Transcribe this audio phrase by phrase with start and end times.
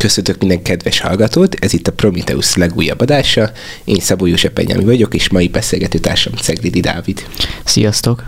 [0.00, 3.50] Köszöntök minden kedves hallgatót, ez itt a Prometheus legújabb adása.
[3.84, 7.26] Én Szabó József Enyámi vagyok, és mai beszélgető társam Ceglidi Dávid.
[7.64, 8.24] Sziasztok!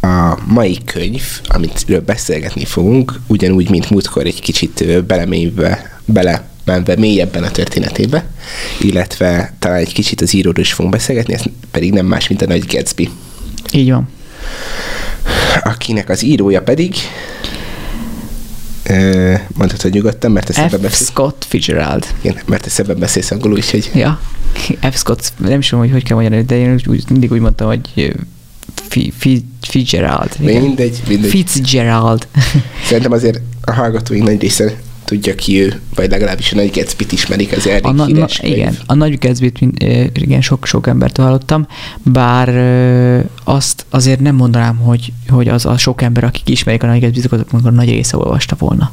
[0.00, 7.42] A mai könyv, amitről beszélgetni fogunk, ugyanúgy, mint múltkor egy kicsit belemélyve, bele menve mélyebben
[7.42, 8.26] a történetébe,
[8.80, 12.46] illetve talán egy kicsit az íróról is fogunk beszélgetni, ez pedig nem más, mint a
[12.46, 13.10] Nagy Gatsby.
[13.72, 14.08] Így van.
[15.62, 16.94] Akinek az írója pedig
[19.54, 21.10] mondhatod nyugodtan, mert te szebben beszélsz.
[21.10, 22.06] Scott Fitzgerald.
[22.20, 23.90] Igen, mert te szebben beszélsz angolul, úgyhogy...
[23.94, 24.20] Ja,
[24.90, 24.96] F.
[24.96, 28.14] Scott, nem is tudom, hogy hogy kell magyarázni, de én úgy, mindig úgy mondtam, hogy
[29.60, 30.30] Fitzgerald.
[30.38, 31.30] Mindegy, mindegy.
[31.30, 32.26] Fitzgerald.
[32.84, 34.74] Szerintem azért a hallgatóink nagy része
[35.10, 38.76] tudja ki ő, vagy legalábbis a Nagy Gatsby-t ismerik, az elég a na, na, Igen,
[38.86, 39.58] a Nagy Gatsby-t
[40.12, 41.66] igen, sok-sok embertől hallottam,
[42.02, 42.48] bár
[43.44, 47.32] azt azért nem mondanám, hogy, hogy az a sok ember, akik ismerik a Nagy Gatsby-t,
[47.32, 48.92] azok a nagy része olvasta volna.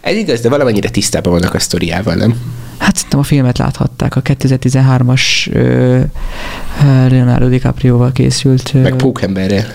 [0.00, 2.40] Ez igaz, de valamennyire tisztában vannak a sztoriával, nem?
[2.78, 5.22] Hát szerintem a filmet láthatták, a 2013-as
[7.08, 8.72] Leonardo DiCaprio-val készült.
[8.72, 9.66] Meg Pókemberrel.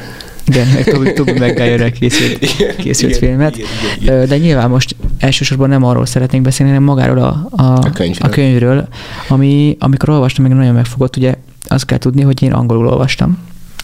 [0.47, 2.39] Igen, meg Toby maguire készült,
[2.77, 3.57] készült igen, filmet.
[3.57, 3.69] Igen,
[4.01, 4.27] igen.
[4.27, 8.29] De nyilván most elsősorban nem arról szeretnénk beszélni, hanem magáról a, a, a, könyvről.
[8.29, 8.87] a könyvről,
[9.27, 11.35] ami amikor olvastam, meg nagyon megfogott, ugye
[11.67, 13.37] azt kell tudni, hogy én angolul olvastam.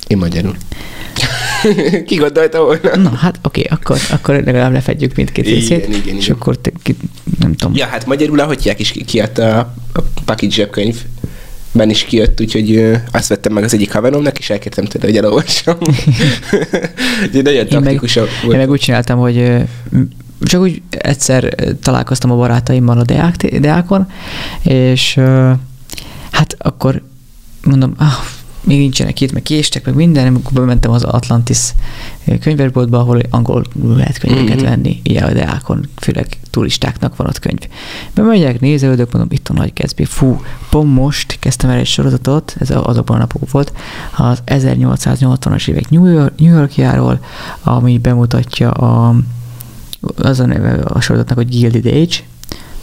[0.07, 0.55] Én magyarul.
[2.07, 2.95] Ki gondolta volna?
[2.95, 5.87] Na, hát oké, okay, akkor, akkor legalább lefedjük mindkét részét.
[5.87, 6.35] Igen, igen, és igen.
[6.35, 6.95] akkor te, ki,
[7.39, 7.75] nem tudom.
[7.75, 11.03] Ja, hát magyarul, ahogy is kiadta a, a Package zsebkönyv
[11.77, 15.77] ben is kijött, úgyhogy azt vettem meg az egyik haveromnak, és elkértem tőle, hogy elolvassam.
[17.31, 18.53] úgyhogy nagyon én meg, volt.
[18.53, 19.51] Én meg úgy csináltam, hogy
[20.41, 24.07] csak úgy egyszer találkoztam a barátaimmal a deák, deákon,
[24.63, 25.19] és
[26.31, 27.01] hát akkor
[27.63, 28.13] mondom, ah,
[28.67, 31.73] még nincsenek itt, meg késtek, meg minden, amikor bementem az Atlantis
[32.39, 34.65] könyvesboltba, ahol angolul lehet könyveket mm-hmm.
[34.65, 37.59] venni, ilyen deákon, főleg turistáknak van ott könyv.
[38.13, 42.69] Bemegyek, nézelődök, mondom, itt a nagy kezdbé, fú, pont most kezdtem el egy sorozatot, ez
[42.69, 43.73] azokban a napok volt,
[44.17, 47.19] az 1880-as évek New, York, New Yorkjáról,
[47.63, 49.15] ami bemutatja a,
[50.15, 52.15] az a neve a sorozatnak, hogy Gilded Age,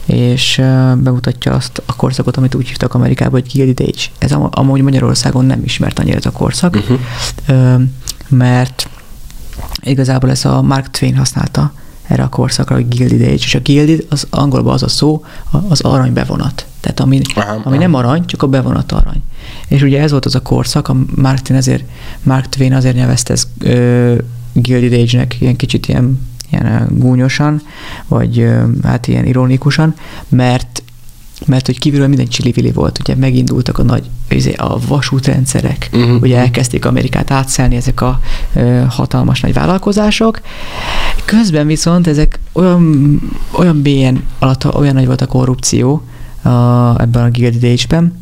[0.05, 0.55] és
[0.97, 4.01] bemutatja azt a korszakot, amit úgy hívtak Amerikában, hogy Gilded Age.
[4.17, 7.81] Ez am- amúgy Magyarországon nem ismert annyira ez a korszak, uh-huh.
[8.27, 8.89] mert
[9.83, 11.73] igazából ez a Mark Twain használta
[12.07, 15.25] erre a korszakra, hogy Gilded Age, és a Gilded az angolban az a szó,
[15.67, 16.65] az arany bevonat.
[16.79, 17.21] Tehát ami,
[17.63, 19.21] ami nem arany, csak a bevonat arany.
[19.67, 21.83] És ugye ez volt az a korszak, a Mark Twain azért,
[22.23, 24.17] Mark Twain azért nevezte ezt uh,
[24.53, 26.19] Gilded Age-nek, ilyen kicsit ilyen
[26.51, 27.61] ilyen gúnyosan,
[28.07, 28.47] vagy
[28.83, 29.93] hát ilyen ironikusan,
[30.29, 30.83] mert
[31.45, 36.21] mert hogy kívülről minden csili volt, ugye megindultak a nagy izé, a vasútrendszerek, uh-huh.
[36.21, 38.19] ugye elkezdték Amerikát átszelni ezek a
[38.53, 40.41] ö, hatalmas nagy vállalkozások,
[41.25, 43.19] közben viszont ezek olyan,
[43.51, 46.03] olyan bélyen alatt olyan nagy volt a korrupció
[46.41, 46.49] a,
[47.01, 48.13] ebben a Gilded Age-ben,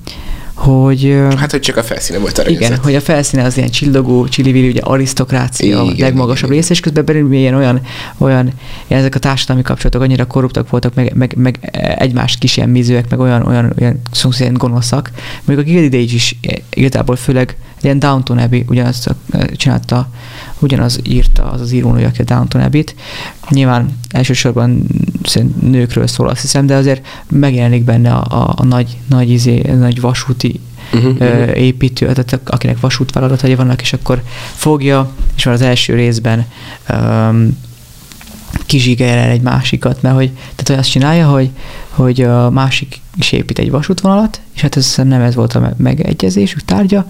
[0.54, 1.24] hogy...
[1.38, 4.70] Hát, hogy csak a felszíne volt a Igen, hogy a felszíne az ilyen csillogó, csillivili,
[4.70, 6.62] ugye arisztokrácia, igen, a legmagasabb igen.
[6.62, 7.82] rész, és közben belül ilyen olyan,
[8.18, 8.52] olyan
[8.88, 11.60] ezek a társadalmi kapcsolatok annyira korruptak voltak, meg, meg, meg
[11.98, 15.12] egymást kis ilyen mizőek, meg olyan, olyan, olyan szomszédén gonoszak.
[15.44, 16.40] Még a Gilded Age is
[16.70, 19.16] igazából főleg ilyen Downton Abbey ugyanazt
[19.56, 20.08] csinálta,
[20.60, 22.96] ugyanaz írta az az írónő, aki a Downton Abbey-t.
[23.50, 24.86] Nyilván elsősorban
[25.62, 30.02] nőkről szól, azt hiszem, de azért megjelenik benne a, a, a nagy, nagy, izé, nagy
[30.02, 30.60] vasúti
[30.94, 34.24] uh-huh, uh, építő, tehát akinek vasútvállalataai vannak, és akkor
[34.54, 36.46] fogja, és már az első részben
[36.90, 37.58] um,
[38.66, 41.50] kizsigerel egy másikat, mert hogy, tehát azt csinálja, hogy,
[41.90, 46.62] hogy a másik is épít egy vasútvonalat, és hát ez nem ez volt a megegyezésük
[46.62, 47.06] tárgya,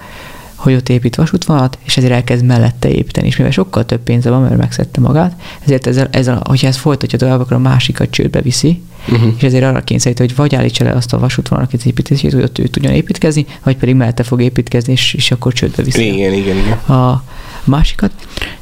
[0.63, 3.27] hogy ott épít vasútvonalat, és ezért elkezd mellette építeni.
[3.27, 7.17] És mivel sokkal több pénze van, mert megszedte magát, ezért ezzel, ezzel hogyha ezt folytatja
[7.17, 8.81] tovább, akkor a másikat csődbe viszi,
[9.11, 9.33] uh-huh.
[9.37, 12.59] és ezért arra kényszerít, hogy vagy állítsa le azt a vasútvonalat az építését, hogy ott
[12.59, 16.13] ő tudjon építkezni, vagy pedig mellette fog építkezni, és, és akkor csődbe viszi.
[16.13, 16.97] Igen, igen, igen.
[16.97, 17.23] A
[17.63, 18.11] másikat.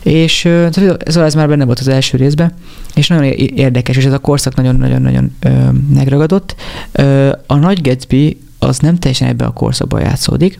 [0.04, 2.54] És ez, ez már benne volt az első részben,
[2.96, 5.36] és nagyon érdekes, és ez a korszak nagyon-nagyon-nagyon
[5.94, 6.56] megragadott.
[7.48, 10.60] A Nagy Gatsby az nem teljesen ebbe a korszakban játszódik,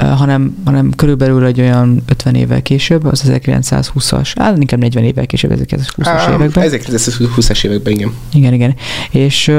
[0.00, 5.52] hanem, hanem körülbelül egy olyan 50 évvel később, az 1920-as, hát inkább 40 évvel később,
[5.54, 6.68] 1920-as években.
[6.70, 8.12] 1920-as években, igen.
[8.32, 8.74] Igen, igen.
[9.10, 9.52] És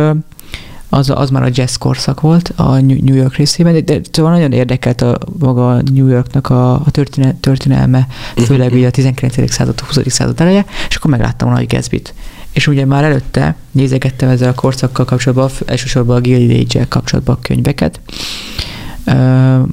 [0.94, 4.52] az, az már a jazz korszak volt a New York részében, de, de szóval nagyon
[4.52, 9.52] érdekelt a maga New Yorknak a, a történe, történelme, főleg ugye a 19.
[9.52, 10.00] század, 20.
[10.06, 12.14] század eleje, és akkor megláttam a nagy Gatsby-t.
[12.52, 17.42] És ugye már előtte nézegettem ezzel a korszakkal kapcsolatban, elsősorban a Gilded Age-el kapcsolatban a
[17.42, 18.00] könyveket,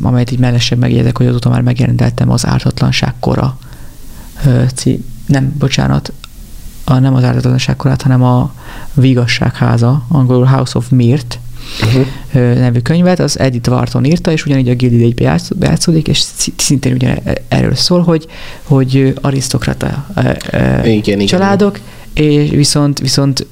[0.02, 3.58] amelyet így mellesebb megjegyzek, hogy azóta már megjelenteltem az ártatlanság kora
[4.74, 6.12] cí, nem, bocsánat,
[6.84, 8.52] a, nem az ártatlanság korát, hanem a
[8.94, 11.38] Vigasságháza, angolul House of Mirt,
[11.82, 12.06] uh-huh.
[12.54, 16.24] nevű könyvet, az Edith Wharton írta, és ugyanígy a Gilded bejátszódik, és
[16.56, 17.16] szintén ugye
[17.48, 18.26] erről szól, hogy,
[18.62, 20.06] hogy arisztokrata
[20.84, 23.46] igen, családok, igen és viszont, viszont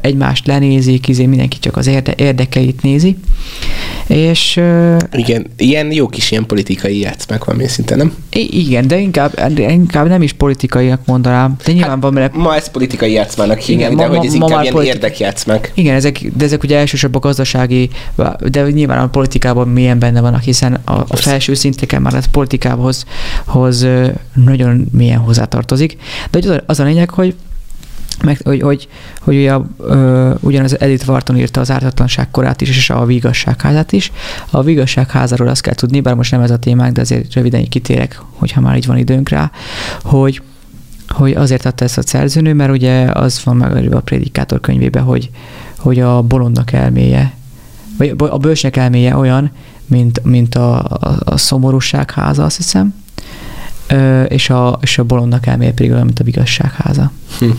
[0.00, 3.16] egymást lenézik, izé mindenki csak az érde, érdekeit nézi,
[4.06, 4.60] és...
[5.12, 8.14] Igen, ilyen jó kis ilyen politikai játszmák van még szinte, nem?
[8.50, 11.56] Igen, de inkább, inkább nem is politikaiak mondanám.
[11.64, 12.34] De nyilván hát, van, mert...
[12.36, 15.72] Ma ez politikai játszmának hívják, de ma, hogy ez ma, inkább ilyen politi- érdekjátszmák.
[15.74, 17.90] Igen, ezek, de ezek ugye elsősorban a gazdasági,
[18.48, 23.04] de nyilván a politikában milyen benne vannak, hiszen a, a felső szinteken már a politikához
[23.44, 23.86] hoz
[24.44, 25.96] nagyon mélyen hozzátartozik.
[26.30, 27.34] De az a lényeg, hogy
[28.22, 28.88] meg, hogy, hogy,
[29.20, 34.12] hogy ugye, ö, ugyanaz Edith Wharton írta az ártatlanság korát is, és a vigasságházát is.
[34.50, 38.20] A vigasságházáról azt kell tudni, bár most nem ez a témánk, de azért röviden kitérek,
[38.30, 39.50] hogyha már így van időnk rá,
[40.02, 40.42] hogy,
[41.08, 45.30] hogy azért adta ezt a szerzőnő, mert ugye az van meg a prédikátor könyvében, hogy,
[45.78, 47.34] hogy a bolondnak elméje,
[47.96, 49.50] vagy a bősnek elméje olyan,
[49.86, 52.94] mint, mint a, a, a szomorúság háza, azt hiszem,
[53.88, 57.10] ö, és, a, és a bolondnak elméje pedig olyan, mint a vigasságháza.
[57.38, 57.50] Hm.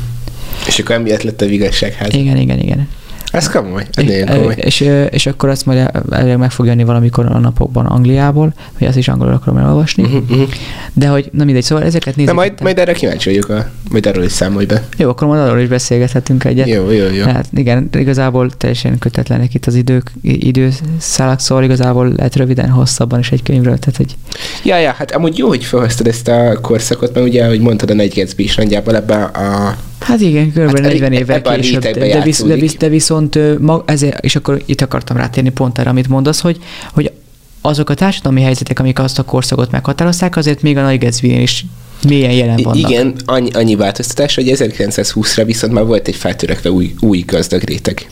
[0.67, 2.13] És akkor emiatt lett a vigasságház.
[2.13, 2.87] Igen, igen, igen.
[3.31, 4.55] Ez komoly, ez és, komoly.
[4.57, 8.97] És, és, akkor azt majd elég meg fog jönni valamikor a napokban Angliából, hogy azt
[8.97, 10.03] is angolul akarom elolvasni.
[10.03, 10.49] Uh-huh, uh-huh.
[10.93, 12.31] De hogy, nem mindegy, szóval ezeket nézzük.
[12.31, 14.83] De majd, majd erre kíváncsi vagyok, a, majd erről is számolj be.
[14.97, 16.67] Jó, akkor majd arról is beszélgethetünk egyet.
[16.67, 17.25] Jó, jó, jó.
[17.25, 23.31] Hát igen, igazából teljesen kötetlenek itt az idők, időszálak, szóval igazából lehet röviden, hosszabban is
[23.31, 24.15] egy könyvről, tehát hogy...
[24.63, 27.93] Ja, ja, hát amúgy jó, hogy felhoztad ezt a korszakot, mert ugye, ahogy mondtad, a
[27.93, 30.57] Negy Gatsby is nagyjából ebbe a Hát igen, kb.
[30.57, 34.61] Hát 40 évvel később, de, de, visz, de, visz, de viszont mag, ezért, és akkor
[34.65, 36.57] itt akartam rátérni pont erre, amit mondasz, hogy,
[36.93, 37.11] hogy
[37.61, 41.65] azok a társadalmi helyzetek, amik azt a korszakot meghatározták, azért még a Nagy gatsby is
[42.07, 42.89] mélyen jelen vannak.
[42.89, 48.09] Igen, annyi, annyi változtatás, hogy 1920-ra viszont már volt egy feltörekve új, új gazdag réteg.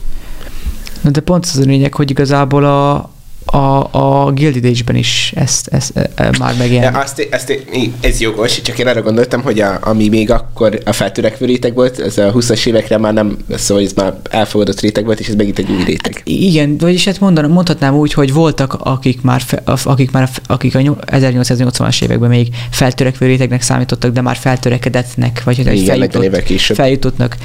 [1.02, 3.12] Na de pont az a lényeg, hogy igazából a,
[3.45, 6.95] a, a Gilded Age-ben is ezt, ezt, ezt e, már megjelent.
[6.95, 7.62] Azt, azt,
[8.00, 12.00] ez jogos, csak én arra gondoltam, hogy a, ami még akkor a feltörekvő réteg volt,
[12.00, 15.59] ez a 20-as évekre már nem, szóval ez már elfogadott réteg volt, és ez megint
[15.59, 16.13] egy új réteg.
[16.13, 19.42] Hát igen, vagyis hát mondanám, mondhatnám úgy, hogy voltak, akik már,
[19.83, 25.65] akik már akik a 1880-as években még feltörekvő rétegnek számítottak, de már feltörekedettnek, vagy hogy
[25.75, 27.38] igen, feljutott, feljutottnak.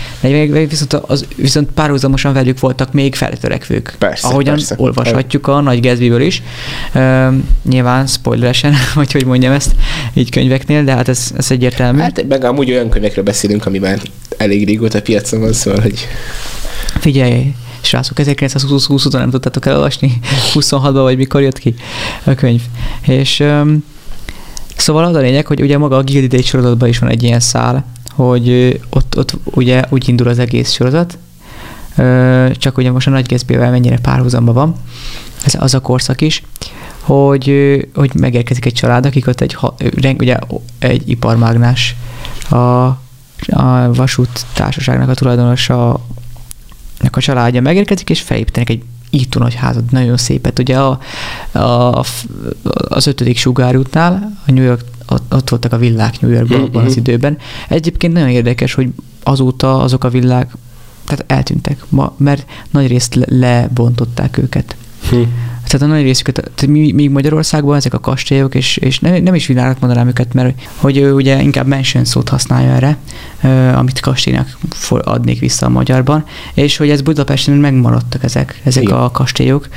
[0.68, 3.94] Viszont, az, viszont párhuzamosan velük voltak még feltörekvők.
[3.98, 4.74] Persze, Ahogyan persze.
[4.78, 6.42] olvashatjuk a nagy Gatsby-ből is.
[6.94, 9.74] Uh, nyilván spoileresen, vagy hogy mondjam ezt
[10.14, 12.00] így könyveknél, de hát ez, ez egyértelmű.
[12.00, 14.00] Hát meg amúgy olyan könyvekről beszélünk, ami már
[14.36, 16.06] elég régóta piacon van, szóval, hogy...
[17.00, 20.20] Figyelj, srácok, 1920 után nem tudtátok elolvasni,
[20.54, 21.74] 26-ban vagy mikor jött ki
[22.24, 22.60] a könyv.
[23.06, 23.84] És um,
[24.76, 27.40] szóval az a lényeg, hogy ugye maga a Gilded Age sorozatban is van egy ilyen
[27.40, 31.18] szál, hogy ott, ott ugye úgy indul az egész sorozat,
[32.52, 34.76] csak ugye most a nagy Gatsby-vel mennyire párhuzamba van,
[35.44, 36.42] ez az a korszak is,
[37.00, 37.54] hogy,
[37.94, 39.56] hogy megérkezik egy család, akik ott egy,
[40.18, 40.38] ugye,
[40.78, 41.96] egy iparmágnás,
[42.48, 42.56] a,
[43.46, 45.92] a vasút társaságnak a tulajdonosa
[47.10, 50.58] a családja megérkezik, és felépítenek egy írtó nagy házat, nagyon szépet.
[50.58, 50.98] Ugye a,
[51.58, 52.04] a,
[52.88, 54.84] az ötödik sugárútnál, a New York,
[55.28, 57.38] ott, voltak a villák New Yorkban abban az időben.
[57.68, 58.88] Egyébként nagyon érdekes, hogy
[59.22, 60.56] azóta azok a villák
[61.04, 64.76] tehát eltűntek, ma, mert nagy részt lebontották őket.
[65.10, 65.22] Hm.
[65.70, 69.46] Tehát a nagy részüket, tehát még Magyarországban ezek a kastélyok, és, és nem, nem is
[69.46, 72.96] világnak mondanám őket, mert hogy ő ugye inkább mansion szót használja erre,
[73.74, 76.24] amit kastélynak adnék vissza a magyarban,
[76.54, 78.96] és hogy ez Budapesten megmaradtak ezek, ezek Igen.
[78.96, 79.68] a kastélyok,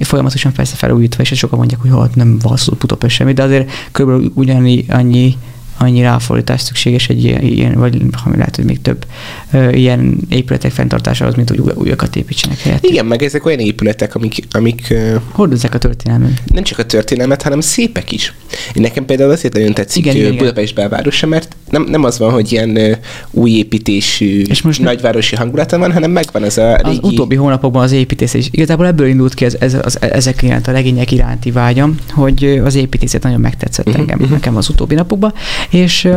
[0.00, 4.32] folyamatosan persze felújítva, és sokan mondják, hogy hát nem valószínű Budapest semmi, de azért körülbelül
[4.34, 5.36] ugyanannyi annyi
[5.78, 8.02] annyi ráfordítás szükséges egy ilyen, ilyen vagy
[8.36, 9.04] lehet, hogy még több
[9.52, 12.84] ö, ilyen épületek fenntartásához, mint hogy új, újakat építsenek helyett.
[12.84, 14.46] Igen, meg ezek olyan épületek, amik...
[14.50, 14.94] amik
[15.30, 16.42] Hordozzák a történelmet.
[16.44, 18.34] Nem csak a történelmet, hanem szépek is.
[18.74, 22.32] Én nekem például azért nagyon tetszik igen, igen, Budapest belvárosa, mert nem, nem az van,
[22.32, 22.92] hogy ilyen ö,
[23.30, 26.98] új építésű, és most nagyvárosi hangulata van, hanem megvan ez a régi...
[27.02, 30.68] Az utóbbi hónapokban az építés, és igazából ebből indult ki ez, ez, az, ezek iránt,
[30.68, 34.32] a regények iránti vágyam, hogy az építészet nagyon megtetszett uh-huh, engem, uh-huh.
[34.32, 35.32] nekem az utóbbi napokban,
[35.70, 36.08] és,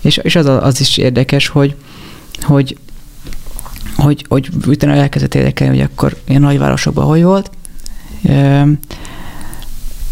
[0.00, 1.76] és, és az, az is érdekes, hogy,
[2.42, 2.76] hogy
[3.96, 7.50] hogy, hogy utána elkezdett érdekelni, hogy akkor ilyen nagyvárosokban hogy volt,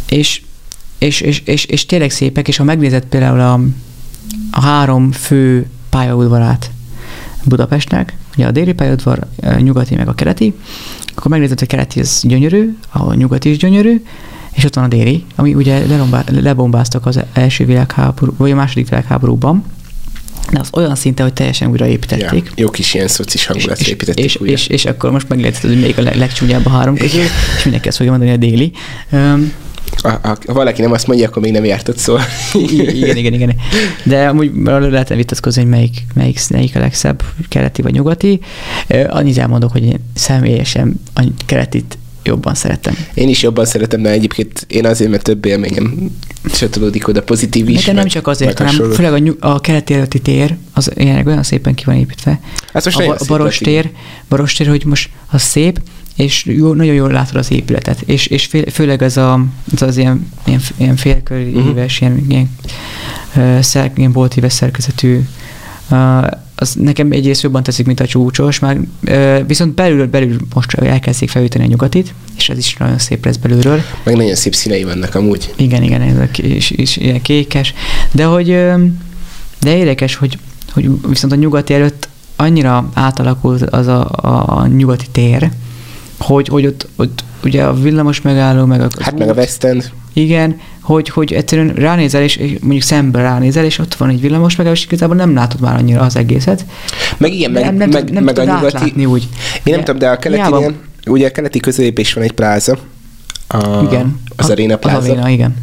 [0.09, 0.43] és,
[0.99, 3.61] és, és, és, és tényleg szépek, és ha megnézed például a,
[4.51, 6.71] a három fő pályaudvarát
[7.45, 10.55] Budapestnek, ugye a déli pályaudvar, a nyugati meg a keleti,
[11.15, 14.05] akkor megnézed, hogy a keleti az gyönyörű, a nyugati is gyönyörű,
[14.59, 15.83] és ott van a déli, ami ugye
[16.31, 19.65] lebombáztak az első világháború, vagy a második világháborúban,
[20.53, 22.45] de az olyan szinte, hogy teljesen újraépítették.
[22.45, 24.53] Ja, jó kis ilyen szocis hangulat és, építették és, újra.
[24.53, 27.21] És, és, akkor most meglétezted, hogy még a legcsúnyább a három közül,
[27.57, 28.73] és mindenki ezt fogja mondani a déli.
[29.11, 29.53] Um,
[30.03, 32.21] ha, ha, valaki nem azt mondja, akkor még nem járt ott szól.
[32.53, 33.55] igen, igen, igen.
[34.03, 38.41] De amúgy lehetne vitatkozni, hogy melyik, melyik, melyik a legszebb, keleti vagy nyugati.
[39.09, 42.97] Annyit elmondok, hogy én személyesen a keletit jobban szeretem.
[43.15, 46.11] Én is jobban szeretem, de egyébként én azért, mert több élményem
[46.53, 47.85] csatolódik oda pozitív is.
[47.85, 51.43] De nem csak azért, hanem főleg a, nyug, a keleti előtti tér, az ilyenek olyan
[51.43, 52.41] szépen ki van építve.
[52.73, 53.91] Hát most a, a baros tér,
[54.29, 55.81] baros tér, hogy most az szép,
[56.17, 59.97] és jó, nagyon jól látod az épületet, és, és fé, főleg az, a, az, az
[59.97, 62.19] ilyen, ilyen, ilyen félköríves, uh-huh.
[62.19, 62.51] ilyen, ilyen,
[63.37, 65.21] uh, szer, ilyen boltíves szerkezetű
[65.91, 66.27] uh,
[66.61, 71.29] az nekem egyrészt jobban teszik, mint a csúcsos, már, uh, viszont belül, belül most elkezdik
[71.29, 73.81] felüteni a nyugatit, és ez is nagyon szép lesz belülről.
[74.05, 75.53] Meg nagyon szép színei vannak amúgy.
[75.57, 77.75] Igen, igen, ezek is, is ilyen kékes,
[78.13, 78.47] de hogy
[79.61, 80.39] de érdekes, hogy,
[80.73, 85.51] hogy viszont a nyugati előtt annyira átalakult az a, a, a nyugati tér,
[86.19, 88.89] hogy, hogy ott, ott ugye a villamos megálló, meg a...
[88.99, 89.91] Hát meg a West End.
[90.19, 94.77] Igen, hogy, hogy egyszerűen ránézel, és mondjuk szembe ránézel, és ott van egy villamos megálló,
[94.77, 96.65] és igazából nem látod már annyira az egészet.
[97.17, 99.05] Meg igen, meg, nem, nem, meg, nem meg a nyugati...
[99.05, 99.29] úgy.
[99.65, 100.75] Én nem tudom, de a keleti,
[101.07, 102.79] ugye a keleti középés van egy pláza.
[103.49, 104.21] A, igen.
[104.37, 104.99] Az a, Arena pláza.
[104.99, 105.57] Az Arena, igen.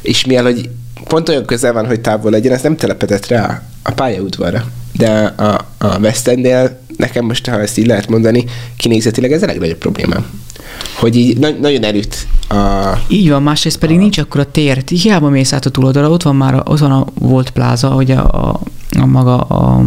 [0.00, 0.68] És mivel, hogy
[1.04, 4.64] pont olyan közel van, hogy távol legyen, ez nem telepedett rá a pályaudvarra.
[4.92, 8.44] De a, a West Endnél nekem most, ha ezt így lehet mondani,
[8.76, 10.26] kinézetileg ez a legnagyobb problémám.
[10.98, 12.92] Hogy így na- nagyon erőt a...
[13.08, 14.00] Így van, másrészt pedig a...
[14.00, 14.82] nincs akkor a tér.
[14.86, 18.48] Hiába mész át a túloldalra, ott van már, ott van a Volt Plaza, hogy a,
[18.48, 18.60] a,
[19.00, 19.84] a maga a,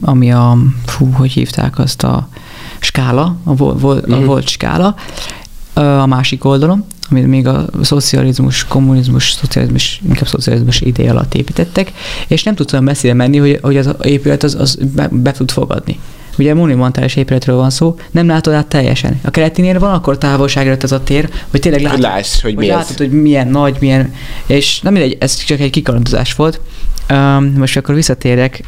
[0.00, 2.28] ami a, fú, hogy hívták azt a
[2.78, 4.24] skála, a, vol, a uh-huh.
[4.24, 4.94] volt skála,
[5.74, 11.92] a másik oldalon, amit még a szocializmus, kommunizmus, szocializmus, inkább szocializmus ideje alatt építettek,
[12.28, 15.50] és nem tudsz olyan messzire menni, hogy, hogy az épület az, az be, be tud
[15.50, 15.98] fogadni.
[16.38, 19.20] Ugye monumentális épületről van szó, nem látod át teljesen.
[19.24, 22.54] A keletinél van akkor távolság előtt az a tér, hogy tényleg látod, hogy, láss, hogy,
[22.54, 24.14] hogy, látod, hogy milyen nagy, milyen,
[24.46, 26.60] és nem mindegy, ez csak egy kikalandozás volt.
[27.10, 28.62] Um, most akkor visszatérek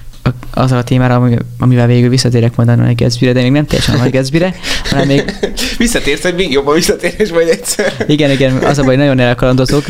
[0.54, 1.28] azzal a témára,
[1.58, 4.54] amivel végül visszatérek majd a Nagy Gatsby-re, de még nem teljesen a Nagy Gatsby-re,
[4.90, 5.24] hanem még...
[5.78, 7.92] Visszatérsz, hogy még jobban visszatérés majd egyszer.
[8.06, 9.84] Igen, igen, az a baj, nagyon elkalandozok,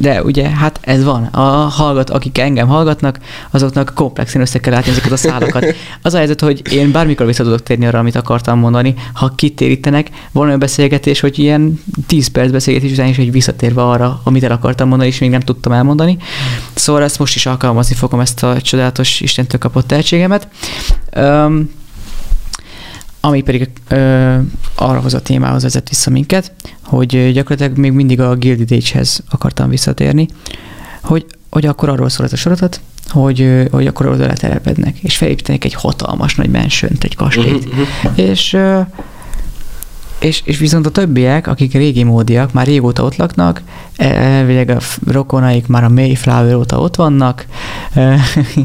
[0.00, 1.24] de ugye, hát ez van.
[1.24, 3.18] A hallgat, akik engem hallgatnak,
[3.50, 5.74] azoknak komplexen össze kell látni ezeket a szálakat.
[6.02, 10.08] Az a helyzet, hogy én bármikor vissza tudok térni arra, amit akartam mondani, ha kitérítenek,
[10.32, 14.50] van olyan beszélgetés, hogy ilyen 10 perc beszélgetés után is, hogy visszatérve arra, amit el
[14.50, 16.16] akartam mondani, és még nem tudtam elmondani.
[16.74, 18.56] Szóval ezt most is alkalmazni fogom ezt a
[18.96, 20.48] csodálatos Istentől kapott tehetségemet.
[21.16, 21.70] Um,
[23.20, 24.38] ami pedig ö,
[24.74, 26.52] arra a témához vezet vissza minket,
[26.84, 30.28] hogy gyakorlatilag még mindig a Gilded Age-hez akartam visszatérni,
[31.02, 35.64] hogy, hogy akkor arról szól ez a sorozat, hogy, hogy akkor oda letelepednek, és felépítenek
[35.64, 37.64] egy hatalmas nagy mensönt, egy kastélyt.
[37.64, 37.86] Uh-huh.
[38.14, 38.80] És ö,
[40.18, 43.62] és, és viszont a többiek, akik régi módiak, már régóta ott laknak,
[43.96, 47.46] e, elvileg a rokonaik már a Mayflower óta ott vannak,
[47.94, 48.20] e,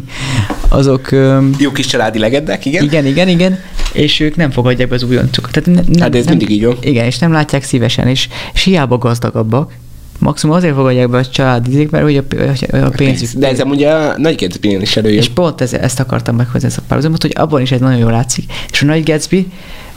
[0.70, 1.10] azok...
[1.58, 2.84] Jó kis családi legendák, igen?
[2.84, 3.60] Igen, igen, igen,
[3.94, 5.52] és ők nem fogadják be az újoncokat.
[5.52, 6.78] Tehát ne, nem, hát ez nem, mindig így van.
[6.82, 9.74] Igen, és nem látják szívesen, és, és hiába gazdagabbak,
[10.20, 12.24] maximum azért fogadják be a családi mert hogy a,
[12.72, 13.40] a, a pénzük.
[13.40, 15.20] De ez ugye a nagy gatsby is előjön.
[15.20, 18.12] És pont ez, ezt akartam meghozni, ezt a párhuzamot, hogy abban is ez nagyon jól
[18.12, 18.52] látszik.
[18.72, 19.48] És a nagy Gatsby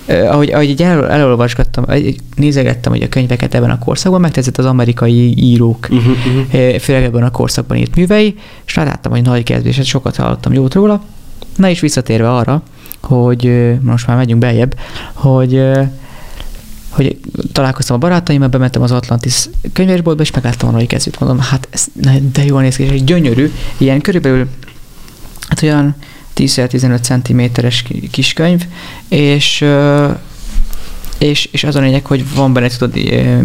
[0.06, 1.84] ahogy, ahogy el, elolvasgattam,
[2.36, 6.76] nézegettem hogy a könyveket ebben a korszakban, megtetszett az amerikai írók, uh-huh, uh-huh.
[6.78, 8.34] főleg ebben a korszakban írt művei,
[8.66, 11.02] és láttam, hogy nagy kezdés, és sokat hallottam jót róla.
[11.56, 12.62] Na és visszatérve arra,
[13.00, 14.78] hogy most már megyünk beljebb,
[15.12, 15.62] hogy
[16.88, 17.18] hogy
[17.52, 21.20] találkoztam a barátaimmal, bementem az Atlantis könyvesboltba, és megláttam a nagy kezdőt.
[21.20, 21.86] Mondom, hát ez
[22.32, 24.48] de jól néz ki, és egy gyönyörű, ilyen körülbelül
[25.48, 25.94] hát olyan
[26.36, 28.62] 10-15 cm-es kiskönyv,
[29.08, 29.64] és,
[31.18, 32.94] és, és az a lényeg, hogy van benne, tudod,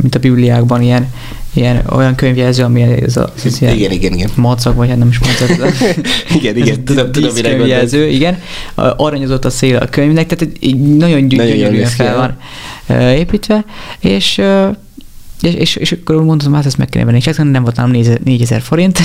[0.01, 1.13] mint a Bibliákban ilyen,
[1.53, 4.29] ilyen olyan könyvjelző, ami ez a ez igen, igen, igen, igen.
[4.35, 5.73] macag, vagy hát nem is macag.
[6.39, 8.41] igen, igen, tudom, tudom, mire könyvjelző, igen.
[8.75, 12.37] Aranyozott a szél a könyvnek, tehát így nagyon gyönyörűen fel van
[13.11, 13.65] építve,
[13.99, 14.41] és
[15.41, 17.21] és, és, és akkor mondtam, hát ezt meg kéne venni.
[17.25, 18.99] És nem volt nálam 4000 forint.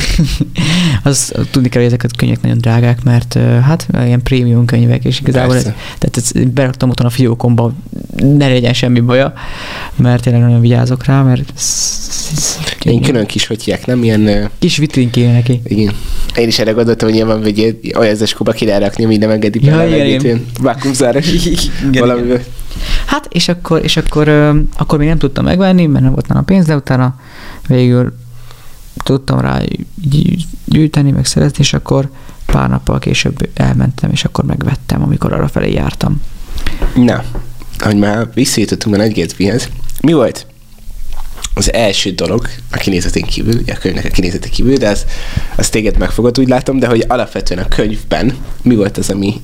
[1.02, 5.20] az tudni kell, hogy ezeket a könyvek nagyon drágák, mert hát ilyen prémium könyvek, és
[5.20, 7.72] igazából ez, tehát ezt beraktam otthon a fiókomba,
[8.16, 9.32] ne legyen semmi baja,
[9.96, 11.52] mert tényleg nagyon vigyázok rá, mert
[12.84, 14.50] én külön kis hotyják, nem ilyen...
[14.58, 15.60] Kis vitrin kéne neki.
[15.64, 15.94] Igen.
[16.36, 19.64] Én is erre gondoltam, hogy nyilván egy olyan eskóba ki lehet rakni, ami nem engedi
[19.64, 20.46] ja, igen, igen.
[20.60, 21.26] vákumzáros
[21.92, 22.40] valamiből.
[23.06, 24.28] Hát, és akkor, és akkor,
[24.76, 27.14] akkor még nem tudtam megvenni, mert nem volt nála pénz, de utána
[27.66, 28.14] végül
[29.02, 29.60] tudtam rá
[30.64, 32.10] gyűjteni, meg szerezni, és akkor
[32.46, 36.20] pár nappal később elmentem, és akkor megvettem, amikor arra felé jártam.
[36.94, 37.24] Na,
[37.78, 39.68] hogy már visszajutottunk a Nagy Gatsbyhez,
[40.00, 40.46] mi volt
[41.54, 45.04] az első dolog a kinézetén kívül, ugye a könyvnek a kinézete kívül, de az,
[45.56, 49.40] az téged megfogott, úgy látom, de hogy alapvetően a könyvben mi volt az, ami,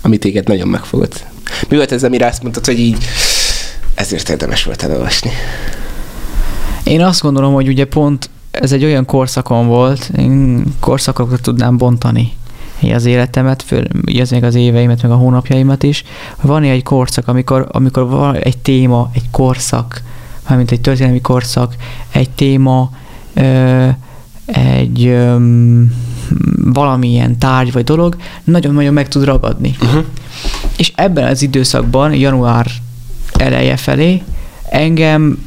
[0.00, 1.24] ami téged nagyon megfogott?
[1.68, 3.04] Mi volt ez, amire azt mondtad, hogy így
[3.94, 5.30] ezért érdemes volt elolvasni?
[6.84, 12.32] Én azt gondolom, hogy ugye pont ez egy olyan korszakon volt, én korszakokra tudnám bontani
[12.94, 13.84] az életemet, föl,
[14.20, 16.04] az még az éveimet, meg a hónapjaimat is.
[16.40, 20.02] Van egy korszak, amikor, amikor van egy téma, egy korszak,
[20.48, 21.74] mármint egy történelmi korszak,
[22.12, 22.90] egy téma,
[23.34, 23.88] ö,
[24.46, 25.36] egy ö,
[26.56, 29.76] valamilyen tárgy vagy dolog nagyon-nagyon meg tud ragadni.
[29.82, 30.04] Uh-huh.
[30.80, 32.66] És ebben az időszakban, január
[33.38, 34.22] eleje felé,
[34.70, 35.46] engem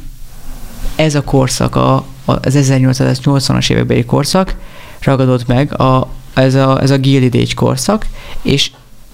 [0.96, 4.54] ez a korszak, a, az 1880-as évekbeli korszak
[5.00, 8.06] ragadott meg, a, ez a, ez a Gilded Age korszak,
[8.42, 8.70] és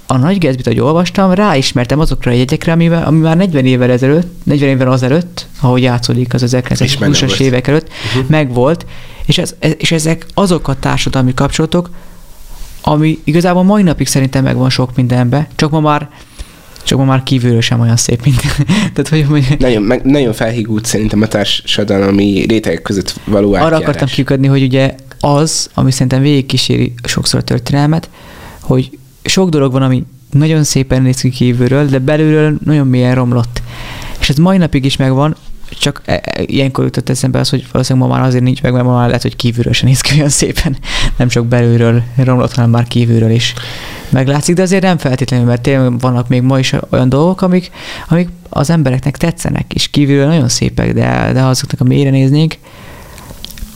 [0.07, 4.45] a Nagy Gatsby-t, ahogy olvastam, ráismertem azokra a jegyekre, ami, ami már 40 évvel ezelőtt,
[4.45, 8.29] 40 évvel azelőtt, ahogy játszódik az 1920-as évek előtt, uh-huh.
[8.29, 8.87] megvolt,
[9.27, 11.91] és, ez, és ezek azok a társadalmi kapcsolatok,
[12.91, 16.09] ami igazából mai napig szerintem megvan sok mindenben, csak ma már
[16.83, 18.41] csak ma már kívülről sem olyan szép, mint...
[18.95, 19.57] Tehát, hogy, hogy...
[19.59, 23.81] Nagyon, meg, nagyon felhígult szerintem a társadalmi rétegek között való Arra átjárás.
[23.81, 28.09] akartam kiukadni, hogy ugye az, ami szerintem végigkíséri sokszor a történelmet,
[28.61, 33.63] hogy sok dolog van, ami nagyon szépen néz ki kívülről, de belülről nagyon mélyen romlott.
[34.21, 35.37] És ez mai napig is megvan,
[35.79, 38.85] csak e, e, ilyenkor jutott eszembe az, hogy valószínűleg ma már azért nincs meg, mert
[38.85, 40.77] ma már lehet, hogy kívülről sem néz ki olyan szépen.
[41.17, 43.55] Nem csak belülről romlott, hanem már kívülről is
[44.09, 47.71] meglátszik, de azért nem feltétlenül, mert tényleg vannak még ma is olyan dolgok, amik,
[48.09, 52.55] amik az embereknek tetszenek, és kívülről nagyon szépek, de, de ha azoknak a mélyre néznénk,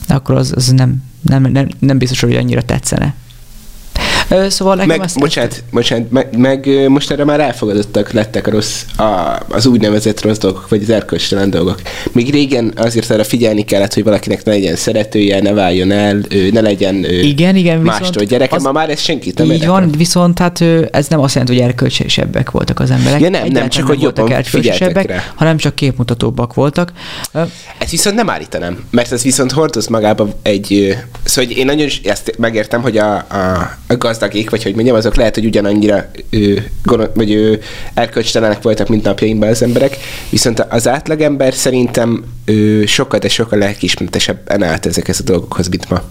[0.07, 3.13] akkor az, az nem, nem, nem, nem biztos, hogy annyira tetszene.
[4.47, 8.81] Szóval nekem meg, azt bocsánat, bocsánat meg, meg, most erre már elfogadottak lettek a rossz,
[8.97, 11.81] a, az úgynevezett rossz dolgok, vagy az erkölcstelen dolgok.
[12.11, 16.61] Még régen azért arra figyelni kellett, hogy valakinek ne legyen szeretője, ne váljon el, ne
[16.61, 20.61] legyen igen, igen, mástól gyereke, ma már ez senkit nem Így van, viszont hát
[20.91, 23.19] ez nem azt jelenti, hogy erkölcsesebbek voltak az emberek.
[23.19, 26.91] Ja, nem, nem csak, hogy jobban erkölcsesebbek, hanem csak képmutatóbbak voltak.
[27.77, 32.81] Ez viszont nem állítanám, mert ez viszont hordoz magába egy, szóval én nagyon ezt megértem,
[32.81, 36.69] hogy a, a, a gazdagék, vagy hogy mondjam, azok lehet, hogy ugyanannyira ő,
[37.13, 37.61] vagy ő,
[37.93, 39.97] erkölcstelenek voltak, mint napjainkban az emberek,
[40.29, 46.03] viszont az átlagember szerintem ő, sokkal, de sokkal lelkiismeretesebben állt ezekhez a dolgokhoz, mint ma.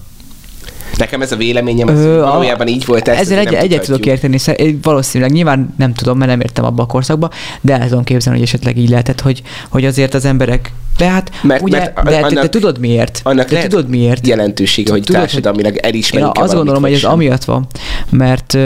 [0.99, 3.09] Nekem ez a véleményem, az Ö, valójában így volt.
[3.09, 4.39] Ezt ezzel egy, egyet tudok érteni,
[4.83, 7.31] valószínűleg nyilván nem tudom, mert nem értem abba a korszakba,
[7.61, 11.31] de el tudom képzelni, hogy esetleg így lehetett, hogy, hogy azért az emberek de hát,
[11.43, 13.21] mert, ugye, mert de, annak, te, tudod miért?
[13.23, 14.27] Annak te tudod miért?
[14.27, 17.67] jelentősége, hogy tudod, társadalmilag elismerik Én azt gondolom, hogy ez amiatt van,
[18.11, 18.59] mert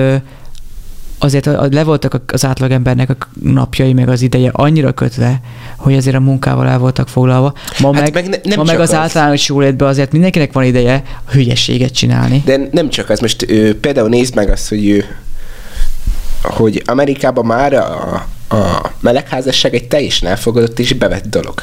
[1.19, 5.41] azért le voltak az átlagembernek a napjai, meg az ideje annyira kötve,
[5.77, 7.53] hogy azért a munkával el voltak foglalva.
[7.79, 10.65] Ma hát meg, meg, ne, nem ma meg az, az általános jólétben azért mindenkinek van
[10.65, 12.43] ideje a hülyeséget csinálni.
[12.45, 15.05] De nem csak az, most ő, például nézd meg azt, hogy ő,
[16.43, 18.15] hogy Amerikában már a,
[18.49, 21.63] a melegházasság egy teljesen elfogadott és bevett dolog.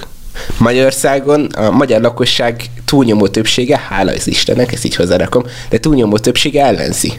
[0.57, 6.65] Magyarországon a magyar lakosság túlnyomó többsége, hála az Istennek, ezt így hozzárakom, de túlnyomó többsége
[6.65, 7.13] ellenzi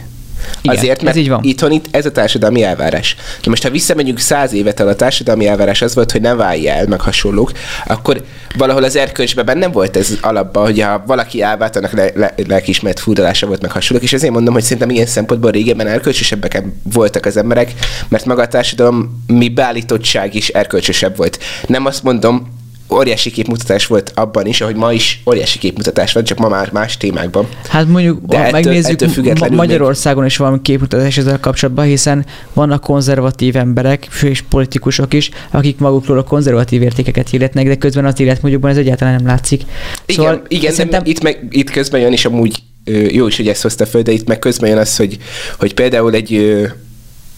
[0.61, 1.43] igen, Azért, mert ez így van.
[1.43, 3.15] itthon itt ez a társadalmi elvárás.
[3.43, 6.67] Na most, ha visszamegyünk száz évet el, a társadalmi elvárás az volt, hogy ne válj
[6.67, 7.51] el, meg hasonlók,
[7.85, 8.23] akkor
[8.57, 12.99] valahol az erkölcsben benne volt ez alapban, hogy ha valaki elvált, annak le, le, lelkismert
[12.99, 17.37] furdalása volt, meg hasonlók, és ezért mondom, hogy szerintem ilyen szempontból régebben erkölcsösebbek voltak az
[17.37, 17.73] emberek,
[18.09, 21.39] mert maga a társadalom mi beállítottság is erkölcsösebb volt.
[21.67, 22.55] Nem azt mondom,
[22.89, 26.97] óriási képmutatás volt abban is, ahogy ma is óriási képmutatás van, csak ma már más
[26.97, 27.47] témákban.
[27.69, 30.31] Hát mondjuk, De ettől, megnézzük, ettől Magyarországon még...
[30.31, 36.23] is van képmutatás ezzel kapcsolatban, hiszen vannak konzervatív emberek, és politikusok is, akik magukról a
[36.23, 39.61] konzervatív értékeket hirdetnek, de közben az életmódjukban ez egyáltalán nem látszik.
[40.05, 41.01] Igen, szóval igen szerintem...
[41.05, 42.61] itt, meg, itt közben jön is amúgy
[43.11, 45.17] jó is, hogy ezt hozta föl, de itt meg közben jön az, hogy,
[45.57, 46.61] hogy például egy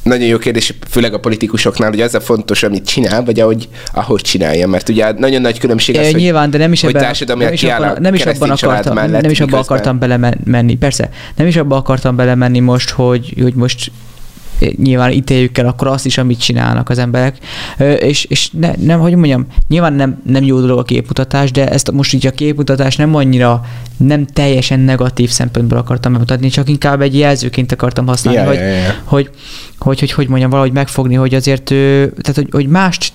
[0.04, 4.22] nagyon jó kérdés, főleg a politikusoknál, hogy az a fontos, amit csinál, vagy ahogy, ahogy
[4.22, 7.02] csinálja, mert ugye nagyon nagy különbség az, é, hogy, nyilván, de nem is ebben,
[7.38, 11.48] nem is abban, nem is abban akartam, mellett, nem is abban akartam belemenni, persze, nem
[11.48, 13.92] is abban akartam belemenni most, hogy, hogy most
[14.76, 17.38] nyilván ítéljük el akkor azt is, amit csinálnak az emberek.
[18.00, 21.91] És, és ne, nem, hogy mondjam, nyilván nem, nem jó dolog a képmutatás, de ezt
[21.91, 23.65] most így a képmutatás nem annyira,
[23.98, 28.84] nem teljesen negatív szempontból akartam bemutatni, csak inkább egy jelzőként akartam használni, yeah, hogy, yeah,
[28.84, 28.95] yeah.
[29.04, 29.30] Hogy,
[29.78, 33.13] hogy, hogy, hogy mondjam, valahogy megfogni, hogy azért, tehát hogy, hogy mást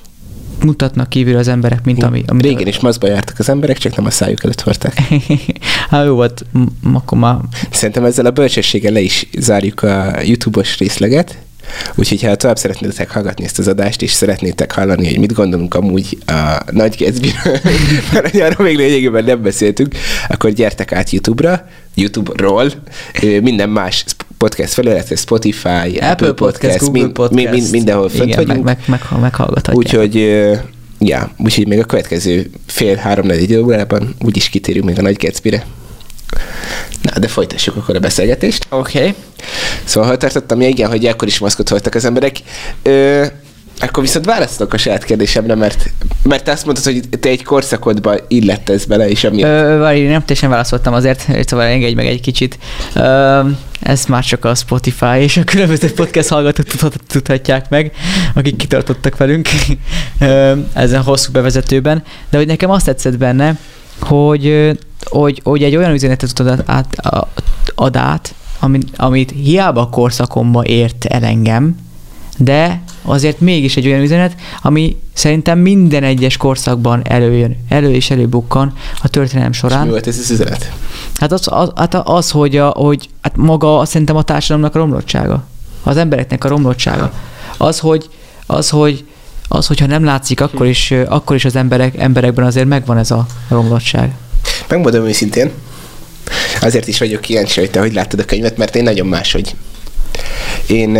[0.62, 2.22] mutatnak kívül az emberek, mint ami...
[2.26, 4.98] ami Régen is mazba jártak az emberek, csak nem a szájuk előtt hordták.
[5.90, 6.44] hát jó volt,
[6.92, 7.36] akkor már...
[7.70, 11.38] Szerintem ezzel a bölcsességgel le is zárjuk a YouTube-os részleget.
[11.94, 16.18] Úgyhogy ha tovább szeretnétek hallgatni ezt az adást, és szeretnétek hallani, hogy mit gondolunk amúgy
[16.26, 17.58] a Nagy Gatsby-ről,
[18.12, 19.94] mert arról még lényegében nem beszéltünk,
[20.28, 22.72] akkor gyertek át YouTube-ra, YouTube-ról,
[23.42, 24.04] minden más
[24.38, 28.64] podcast felületre, Spotify, Apple, Apple Podcast, podcast Google mind, Podcast, mind, mindenhol fönt Igen, vagyunk.
[28.64, 29.76] Meg, meg, meg, meghallgathatják.
[29.76, 30.14] Úgyhogy
[30.98, 35.66] ja, úgyhogy még a következő fél, három, négy órában úgyis kitérünk még a Nagy Gatsby-re.
[37.02, 38.66] Na, de folytassuk akkor a beszélgetést.
[38.68, 38.98] Oké.
[38.98, 39.14] Okay.
[39.84, 42.36] Szóval, ha tartottam, igen, hogy akkor is maszkot voltak az emberek.
[42.82, 43.24] Ö,
[43.78, 45.90] akkor viszont választok a saját kérdésemre, mert,
[46.22, 49.50] mert te azt mondtad, hogy te egy korszakodba illettesz bele, és amiatt...
[49.50, 52.58] Ö, várj, nem teljesen válaszoltam azért, szóval engedj meg egy kicsit.
[52.94, 53.40] Ö,
[53.80, 56.66] ezt már csak a Spotify és a különböző podcast hallgatók
[57.06, 57.92] tudhatják meg,
[58.34, 59.48] akik kitartottak velünk
[60.20, 62.02] ö, ezen hosszú bevezetőben.
[62.30, 63.58] De hogy nekem azt tetszett benne,
[64.00, 64.70] hogy,
[65.04, 66.96] hogy, hogy egy olyan üzenetet tudod át,
[67.74, 71.76] ad át, amit, amit hiába a korszakomba ért el engem,
[72.38, 78.72] de azért mégis egy olyan üzenet, ami szerintem minden egyes korszakban előjön, elő és előbukkan
[79.02, 79.78] a történelem során.
[79.78, 80.72] És mi volt ez az üzenet?
[81.14, 85.44] Hát az, az, hát az hogy, a, hogy hát maga szerintem a társadalomnak a romlottsága.
[85.82, 87.12] Az embereknek a romlottsága.
[87.56, 88.08] Az, hogy,
[88.46, 89.04] az, hogy
[89.48, 93.26] az, hogyha nem látszik, akkor is, akkor is az emberek, emberekben azért megvan ez a
[93.48, 94.14] romlottság.
[94.68, 95.50] Megmondom őszintén,
[96.60, 99.54] azért is vagyok kíváncsi, hogy te hogy láttad a könyvet, mert én nagyon máshogy.
[100.66, 100.98] Én,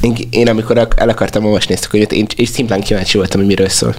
[0.00, 3.48] én, én amikor el akartam olvasni ezt a könyvet, én, én szimplán kíváncsi voltam, hogy
[3.48, 3.94] miről szól.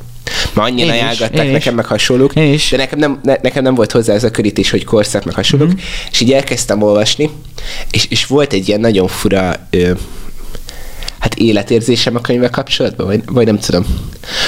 [0.53, 4.23] Ma annyira ajánlgatták nekem meg hasonlók, de nekem nem, ne, nekem nem volt hozzá ez
[4.23, 5.77] a körítés, hogy korszak meg hasonlók, mm-hmm.
[6.11, 7.29] és így elkezdtem olvasni,
[7.91, 9.91] és, és volt egy ilyen nagyon fura ö,
[11.19, 13.85] hát életérzésem a könyvvel kapcsolatban, vagy, vagy nem tudom.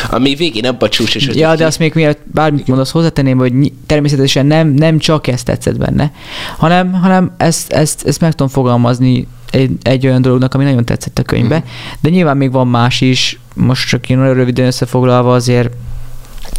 [0.09, 3.53] Ami végén abba csúcs Ja, de azt még miért bármit mondasz, hozzátenném, hogy
[3.85, 6.11] természetesen nem, nem csak ezt tetszett benne,
[6.57, 11.19] hanem, hanem ezt, ezt, ezt meg tudom fogalmazni egy, egy olyan dolognak, ami nagyon tetszett
[11.19, 11.69] a könyvbe, mm.
[11.99, 15.69] de nyilván még van más is, most csak én nagyon röviden összefoglalva azért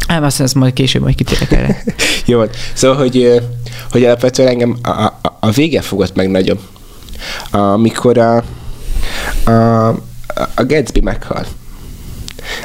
[0.07, 1.83] nem, azt ezt majd később majd kitérek erre.
[2.26, 3.42] Jó, szóval, hogy,
[3.90, 6.59] hogy alapvetően engem a, a, a vége fogott meg nagyon.
[7.50, 8.42] Amikor a,
[9.44, 9.88] a,
[10.55, 11.46] a Gatsby meghal.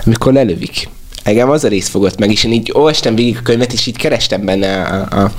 [0.06, 0.90] Amikor lelövik.
[1.28, 3.98] Engem az a rész fogott meg, és én így olvastam végig a könyvet, és így
[3.98, 5.32] kerestem benne a, a,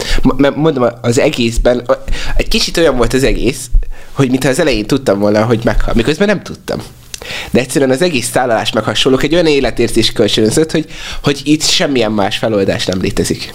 [0.42, 1.86] a mondom, az egészben,
[2.36, 3.70] egy kicsit olyan volt az egész,
[4.12, 6.78] hogy mintha az elején tudtam volna, hogy meghal, miközben nem tudtam.
[7.50, 10.86] De egyszerűen az egész szállás meg hasonlók egy olyan életérzés kölcsönözött, hogy,
[11.22, 13.54] hogy itt semmilyen más feloldás nem létezik.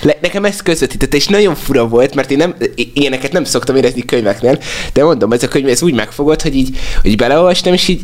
[0.00, 4.04] Le, nekem ezt közvetítette, és nagyon fura volt, mert én nem, ilyeneket nem szoktam érezni
[4.04, 4.58] könyveknél,
[4.92, 8.00] de mondom, ez a könyv ez úgy megfogott, hogy így, hogy beleolvastam, és így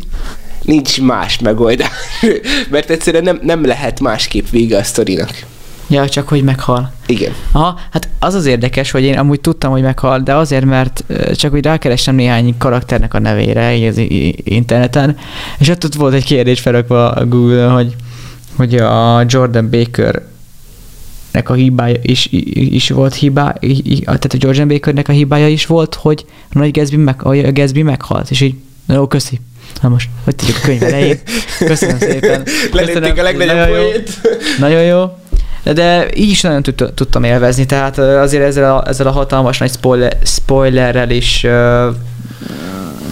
[0.63, 1.91] nincs más megoldás,
[2.71, 5.31] mert egyszerűen nem, nem lehet másképp vége a sztorinak.
[5.91, 6.93] Ja, csak hogy meghal.
[7.07, 7.33] Igen.
[7.53, 11.53] Aha, hát az az érdekes, hogy én amúgy tudtam, hogy meghal, de azért, mert csak
[11.53, 13.99] úgy rákerestem néhány karakternek a nevére az
[14.45, 15.17] interneten,
[15.59, 17.97] és ott volt egy kérdés felrakva a Google, hogy,
[18.57, 20.23] hogy a Jordan Baker
[21.31, 23.53] nek a hibája is, is volt hibá,
[24.05, 27.83] tehát a Jordan Bakernek a hibája is volt, hogy a nagy Gatsby, meg, a Gatsby
[27.83, 28.55] meghalt, és így,
[28.87, 29.41] jó, köszi.
[29.83, 31.19] Na most, hogy tudjuk a könyv elején.
[31.59, 32.43] Köszönöm szépen.
[32.73, 33.91] Lelőtték a legnagyobb nagyon jó,
[34.59, 35.17] nagyon jó.
[35.63, 36.63] De, így is nagyon
[36.95, 41.47] tudtam élvezni, tehát azért ezzel a, ezzel a hatalmas nagy spoiler, spoilerrel is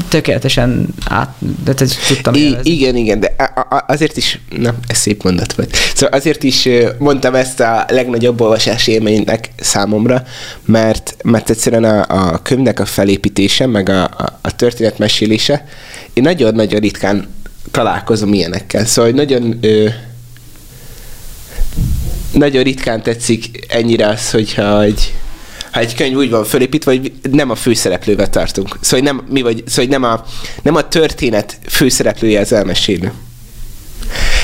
[0.09, 1.35] tökéletesen át,
[1.65, 1.75] de
[2.09, 2.71] tudtam élvezni.
[2.71, 3.35] Igen, igen, de
[3.87, 5.77] azért is, na, ez szép mondat volt.
[5.95, 10.23] Szóval azért is mondtam ezt a legnagyobb olvasási élménynek számomra,
[10.65, 15.65] mert, mert egyszerűen a, a könyvnek a felépítése, meg a, a, a történet mesélése,
[16.13, 17.29] én nagyon-nagyon ritkán
[17.71, 18.85] találkozom ilyenekkel.
[18.85, 19.89] Szóval nagyon ö,
[22.33, 25.15] nagyon ritkán tetszik ennyire az, hogyha egy,
[25.73, 28.79] ha egy könyv úgy van fölépítve, hogy nem a főszereplővel tartunk.
[28.81, 30.25] Szóval nem, mi vagy, szóval nem a,
[30.63, 33.13] nem a történet főszereplője az elmesélő.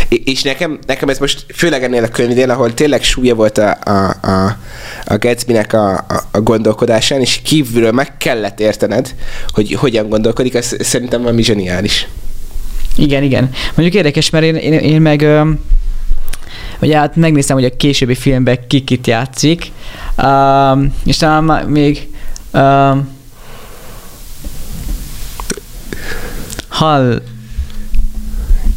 [0.08, 4.26] És nekem, nekem ez most főleg ennél a könyvnél, ahol tényleg súlya volt a, a,
[4.28, 4.58] a,
[5.04, 9.14] a Gatsby-nek a, a, a gondolkodásán, és kívülről meg kellett értened,
[9.48, 12.08] hogy hogyan gondolkodik, ez szerintem valami zseniális.
[12.96, 13.50] Igen, igen.
[13.74, 15.26] Mondjuk érdekes, mert én, én, én meg
[16.80, 19.72] Ugye hát megnéztem, hogy a későbbi filmben ki kit játszik,
[20.22, 22.08] um, és talán még
[22.52, 23.08] um,
[26.68, 27.22] Hall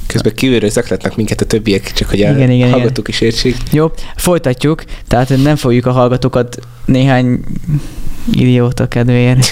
[0.07, 3.11] Közben kívülről zaklatnak minket a többiek, csak hogy igen, a igen, hallgatók igen.
[3.11, 3.57] is értsék.
[3.71, 7.43] Jó, folytatjuk, tehát nem fogjuk a hallgatókat néhány
[8.31, 9.45] idióta kedvéért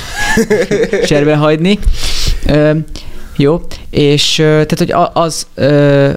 [1.07, 1.79] cserbe hagyni.
[3.35, 6.11] Jó, és tehát, hogy az ö,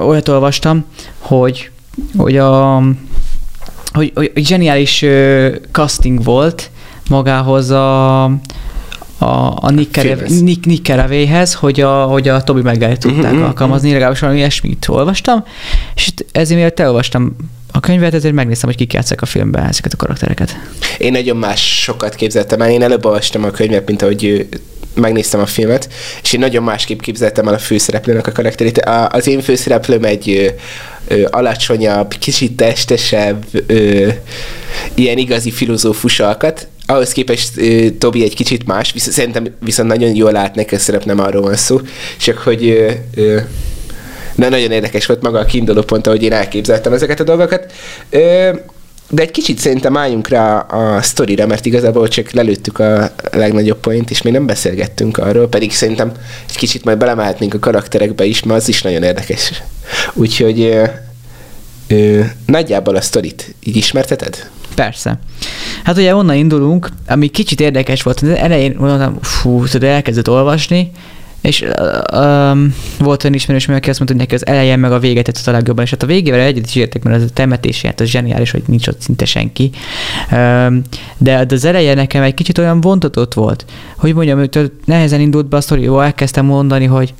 [0.00, 0.84] olyat olvastam,
[1.18, 1.70] hogy,
[2.16, 2.82] hogy a
[3.94, 6.70] hogy, hogy, hogy zseniális ö, casting volt
[7.08, 8.32] magához a, a,
[9.56, 13.92] a Nick, Kerev, Nick, Nick Kerevéhez, hogy a, hogy a Tobi Meggályt tudták uh-huh, alkalmazni,
[13.92, 15.44] legalábbis valami ilyesmit olvastam,
[15.94, 17.36] és ezért miért elolvastam
[17.72, 20.56] a könyvet, ezért megnéztem, hogy kik játszák a filmben ezeket a karaktereket.
[20.98, 22.70] Én nagyon más sokat képzeltem el.
[22.70, 24.48] Én előbb olvastam a könyvet, mint ahogy
[24.94, 25.88] megnéztem a filmet,
[26.22, 28.80] és én nagyon másképp képzeltem el a főszereplőnek a karakterét.
[29.08, 30.54] Az én főszereplőm egy
[31.08, 34.08] ö, alacsonyabb, kicsit testesebb, ö,
[34.94, 40.14] ilyen igazi filozófus alkat, ahhoz képest ö, Tobi egy kicsit más, viszont, szerintem viszont nagyon
[40.14, 41.80] jól lát neki szerep, nem arról van szó,
[42.18, 43.40] csak hogy ö, ö,
[44.34, 47.72] na, nagyon érdekes volt maga a kiinduló pont, ahogy én elképzeltem ezeket a dolgokat.
[48.10, 48.50] Ö,
[49.10, 54.10] de egy kicsit szerintem álljunk rá a sztorira, mert igazából csak lelőttük a legnagyobb point,
[54.10, 56.12] és még nem beszélgettünk arról, pedig szerintem
[56.48, 59.62] egy kicsit majd belemehetnénk a karakterekbe is, mert az is nagyon érdekes.
[60.12, 60.84] Úgyhogy ö,
[61.88, 64.50] ö, nagyjából a sztorit így ismerteted?
[64.74, 65.18] Persze.
[65.84, 70.90] Hát ugye onnan indulunk, ami kicsit érdekes volt, az elején mondtam, fú, tudod, elkezdett olvasni,
[71.44, 71.64] és
[72.12, 75.46] um, volt olyan ismerős, aki azt mondta, hogy neki az elején meg a vége tetszett
[75.46, 78.08] a legjobban, és hát a végével egyet is értek, mert az a temetési, hát az
[78.08, 79.70] zseniális, hogy nincs ott szinte senki.
[80.32, 80.82] Um,
[81.18, 83.64] de az eleje nekem egy kicsit olyan vontatott volt,
[83.96, 87.14] hogy mondjam, hogy nehezen indult be a sztori, jó, elkezdtem mondani, hogy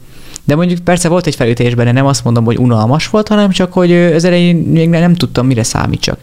[0.45, 3.73] de mondjuk persze volt egy felütés benne, nem azt mondom, hogy unalmas volt, hanem csak,
[3.73, 6.19] hogy az elején még nem tudtam, mire számítsak.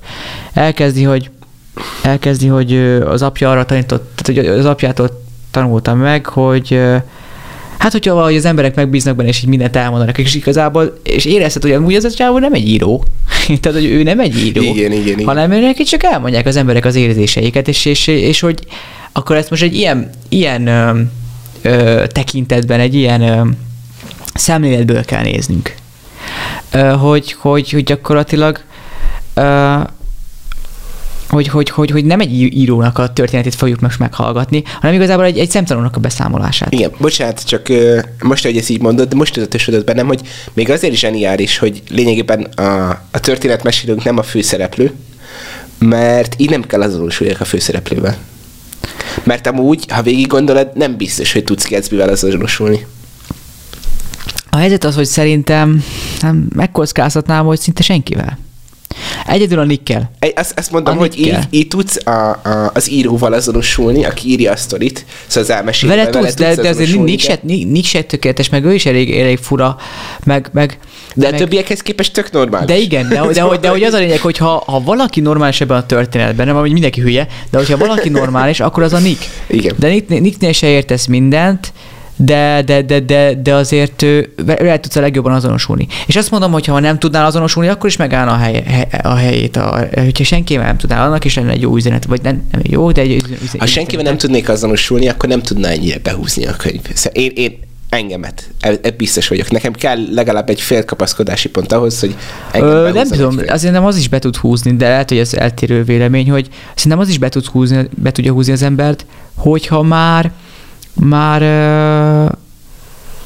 [0.53, 1.29] Elkezdi, hogy
[2.03, 2.73] elkezdi, hogy
[3.05, 6.79] az apja arra tanított, tehát hogy az apjától tanultam meg, hogy
[7.81, 11.61] hát hogyha valahogy az emberek megbíznak benne, és így mindent elmondanak, és igazából, és érezted,
[11.61, 13.03] hogy amúgy az a csávó nem egy író.
[13.61, 14.61] Tehát, hogy ő nem egy író.
[14.61, 15.25] Igen, igen, igen.
[15.25, 18.59] Hanem neki csak elmondják az emberek az érzéseiket, és, és, és, és hogy
[19.11, 20.99] akkor ezt most egy ilyen, ilyen ö,
[21.61, 23.41] ö, tekintetben, egy ilyen ö,
[24.33, 25.75] szemléletből kell néznünk.
[26.71, 28.59] Ö, hogy, hogy, hogy gyakorlatilag
[29.33, 29.75] ö,
[31.31, 35.37] hogy, hogy, hogy, hogy nem egy írónak a történetét fogjuk most meghallgatni, hanem igazából egy,
[35.37, 36.73] egy szemtanúnak a beszámolását.
[36.73, 37.67] Igen, bocsánat, csak
[38.23, 40.21] most, hogy ezt így mondod, de most tudatosodott bennem, hogy
[40.53, 44.93] még azért is zseniális, hogy lényegében a, a történetmesélőnk nem a főszereplő,
[45.79, 48.17] mert így nem kell azonosuljak a főszereplővel.
[49.23, 52.85] Mert amúgy, ha végig gondolod, nem biztos, hogy tudsz Gatsby-vel azonosulni.
[54.49, 55.83] A helyzet az, hogy szerintem
[56.21, 58.37] nem megkockáztatnám, hogy szinte senkivel.
[59.25, 60.11] Egyedül a Nikkel.
[60.35, 64.51] Azt, azt mondom, a hogy így, így tudsz a, a, az íróval azonosulni, aki írja
[64.51, 68.01] a sztorit, szóval az elmesélve vele, tudsz, vele de, de azért Nick se, Nick se
[68.01, 69.77] tökéletes, meg ő is elég, elég fura,
[70.23, 70.79] meg, meg
[71.15, 72.67] de meg, a többiekhez képest tök normális.
[72.67, 75.19] De igen, de, de, de, de, de hogy az a lényeg, hogy ha, ha valaki
[75.19, 78.99] normális ebben a történetben, nem hogy mindenki hülye, de hogyha valaki normális, akkor az a
[78.99, 79.29] Nick.
[79.47, 79.75] Igen.
[79.77, 81.73] De Nick, Nicknél se értesz mindent,
[82.23, 84.05] de, de, de, de, de azért
[84.45, 85.87] vele tudsz a legjobban azonosulni.
[86.07, 89.57] És azt mondom, hogy ha nem tudnál azonosulni, akkor is megállna a, hely, a helyét.
[89.57, 92.91] A, hogyha senkivel nem tudnál, annak is lenne egy jó üzenet, vagy nem, nem jó,
[92.91, 93.59] de egy üzenet.
[93.59, 96.81] Ha senkivel nem tudnék azonosulni, akkor nem tudná ennyire behúzni a könyv.
[96.93, 98.49] Szóval én, én engemet.
[98.59, 99.51] Ebben biztos vagyok.
[99.51, 102.15] Nekem kell legalább egy fél kapaszkodási pont ahhoz, hogy
[102.51, 105.33] engem Ö, Nem tudom, azért nem az is be tud húzni, de lehet, hogy ez
[105.33, 109.05] eltérő vélemény, hogy szerintem az is be, tud húzni, be tudja húzni az embert,
[109.35, 110.31] hogyha már
[110.93, 111.41] már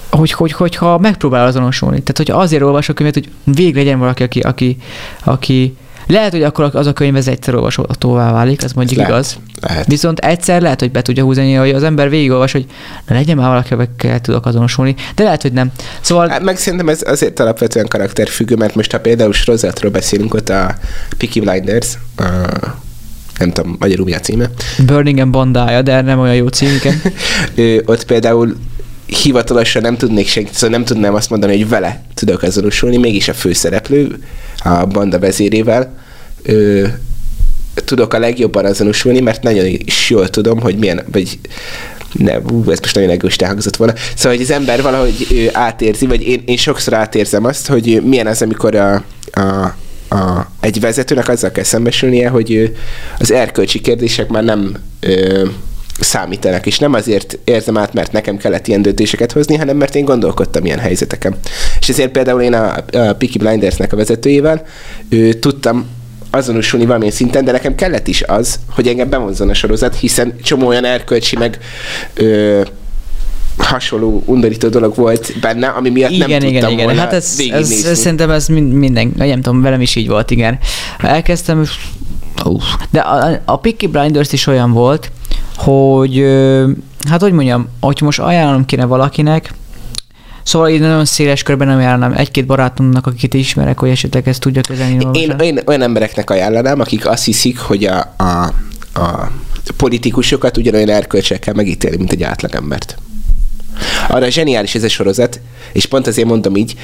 [0.10, 2.01] hogy, hogy, hogyha megpróbál azonosulni.
[2.04, 4.78] Tehát, hogy azért olvas a könyvet, hogy végre legyen valaki, aki, aki,
[5.23, 5.75] aki
[6.08, 9.38] lehet, hogy akkor az a könyv ez egyszer olvashatóvá válik, ez mondjuk lehet, igaz.
[9.62, 9.86] Lehet.
[9.86, 12.65] Viszont egyszer lehet, hogy be tudja húzni, hogy az ember végigolvas, hogy
[13.08, 15.71] na legyen már valaki, akikkel tudok azonosulni, de lehet, hogy nem.
[16.01, 16.28] Szóval...
[16.28, 20.75] Hát, meg szerintem ez azért alapvetően karakterfüggő, mert most ha például sorozatról beszélünk, ott a
[21.17, 22.23] Peaky Blinders, a
[23.39, 24.50] nem tudom, magyarul mi a címe.
[24.86, 27.02] Burning and bandája, de nem olyan jó cím, igen.
[27.91, 28.56] ott például
[29.06, 33.34] hivatalosan nem tudnék senki, szóval nem tudnám azt mondani, hogy vele tudok azonosulni, mégis a
[33.34, 34.24] főszereplő,
[34.63, 35.98] a banda vezérével
[36.41, 36.88] ö,
[37.74, 41.39] tudok a legjobban azonosulni, mert nagyon is jól tudom, hogy milyen, vagy
[42.12, 43.93] ne, ú, ez most nagyon egoista hangzott volna.
[44.15, 48.28] Szóval, hogy az ember valahogy ő, átérzi, vagy én, én sokszor átérzem azt, hogy milyen
[48.28, 48.93] az, amikor a,
[49.32, 49.76] a
[50.09, 52.75] a, egy vezetőnek azzal kell szembesülnie, hogy
[53.17, 55.45] az erkölcsi kérdések már nem ö,
[55.99, 60.05] számítanak, és nem azért érzem át, mert nekem kellett ilyen döntéseket hozni, hanem mert én
[60.05, 61.35] gondolkodtam ilyen helyzeteken.
[61.79, 64.65] És ezért például én a, a Peaky Blindersnek a vezetőjével
[65.09, 65.87] ő, tudtam
[66.31, 70.67] azonosulni valamilyen szinten, de nekem kellett is az, hogy engem bevonzon a sorozat, hiszen csomó
[70.67, 71.59] olyan erkölcsi meg
[72.13, 72.61] ö,
[73.57, 76.85] hasonló undorító dolog volt benne, ami miatt igen, nem igen, tudtam igen.
[76.85, 80.57] volna Hát ez, ez, ez, szerintem ez minden, nem tudom, velem is így volt, igen.
[80.97, 81.59] Elkezdtem,
[82.45, 85.11] uh, de a, a Peaky Blinders is olyan volt,
[85.55, 86.25] hogy
[87.09, 89.53] hát hogy mondjam, hogy most ajánlom kéne valakinek,
[90.43, 94.61] Szóval én nagyon széles körben nem ajánlom egy-két barátomnak, akit ismerek, hogy esetleg ezt tudja
[94.61, 95.07] kezelni.
[95.13, 98.53] Én, én olyan embereknek ajánlanám, akik azt hiszik, hogy a, a,
[98.93, 99.31] a
[99.77, 102.97] politikusokat ugyanolyan erkölcsekkel megítéli, mint egy átlagembert.
[104.07, 105.39] Arra zseniális ez a sorozat,
[105.71, 106.75] és pont azért mondom így,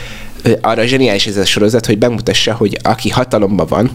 [0.61, 3.91] arra zseniális ez a sorozat, hogy bemutassa, hogy aki hatalomban van,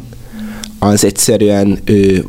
[0.78, 2.24] az egyszerűen ő,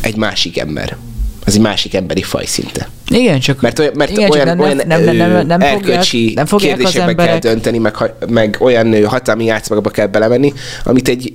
[0.00, 0.96] egy másik ember.
[1.44, 2.88] Az egy másik emberi faj szinte.
[3.08, 6.46] Igen, csak, mert olyan, mert igen, olyan, nem, olyan nem, nem, nem, nem, erkölcsi nem
[6.46, 7.30] kérdésekbe emberek...
[7.30, 7.94] kell dönteni, meg,
[8.28, 10.52] meg olyan hatalmi játszmakba kell belemenni,
[10.84, 11.32] amit egy,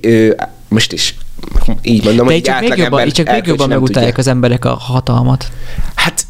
[0.68, 1.14] most is
[1.82, 4.74] így mondom, De hogy egy átlag jobban, ember csak még jobban megutálják az emberek a
[4.74, 5.46] hatalmat.
[5.94, 6.26] Hát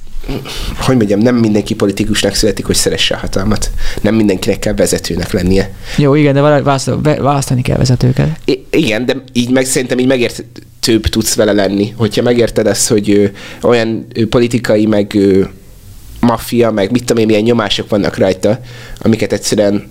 [0.78, 3.70] hogy mondjam, nem mindenki politikusnak születik, hogy szeresse a hatalmat.
[4.00, 5.72] Nem mindenkinek kell vezetőnek lennie.
[5.96, 6.40] Jó, igen, de
[7.02, 8.28] választani kell vezetőket.
[8.44, 11.94] I- igen, de így meg szerintem így megértőbb tudsz vele lenni.
[11.96, 13.24] Hogyha megérted ezt, hogy ö,
[13.62, 15.44] olyan ö, politikai, meg ö,
[16.20, 18.60] maffia, meg mit tudom én, milyen nyomások vannak rajta,
[18.98, 19.90] amiket egyszerűen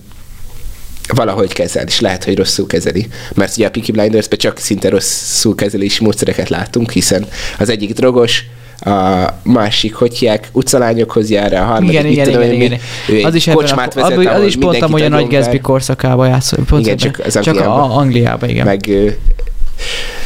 [1.13, 3.07] valahogy kezel, és lehet, hogy rosszul kezeli.
[3.35, 7.25] Mert ugye a Peaky blinders csak szinte rosszul kezelési módszereket látunk, hiszen
[7.59, 8.43] az egyik drogos,
[8.79, 12.79] a másik, hogy hívják, utcalányokhoz jár, a harmadik, igen, igen, tudom, igen, igen.
[13.09, 16.65] Ő az is, kocsmát a, vezet, az is pont hogy a Nagy Gatsby korszakába játszol.
[16.65, 18.65] Pont igen, csak, az csak a Angliába, igen.
[18.65, 18.87] Meg,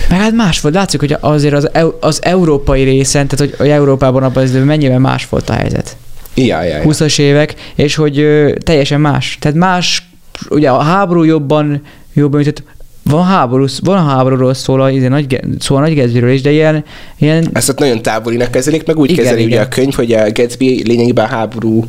[0.09, 4.43] meg hát más volt, látszik, hogy azért az, az európai részen, tehát hogy Európában abban
[4.43, 5.97] az mennyivel más volt a helyzet.
[6.35, 6.83] Ja, ja, ja.
[6.83, 9.37] 20-as évek, és hogy ö, teljesen más.
[9.39, 10.09] Tehát más,
[10.49, 11.81] ugye a háború jobban,
[12.13, 12.63] jobban tehát
[13.03, 16.83] van háború, van háborúról szól a, izé, nagy, szól a nagy Gatsbyről is, de ilyen,
[17.17, 17.49] ilyen...
[17.53, 19.51] Ezt ott nagyon távolinak kezelik, meg úgy igen, kezeli igen.
[19.51, 21.85] ugye a könyv, hogy a Gatsby lényegében a háború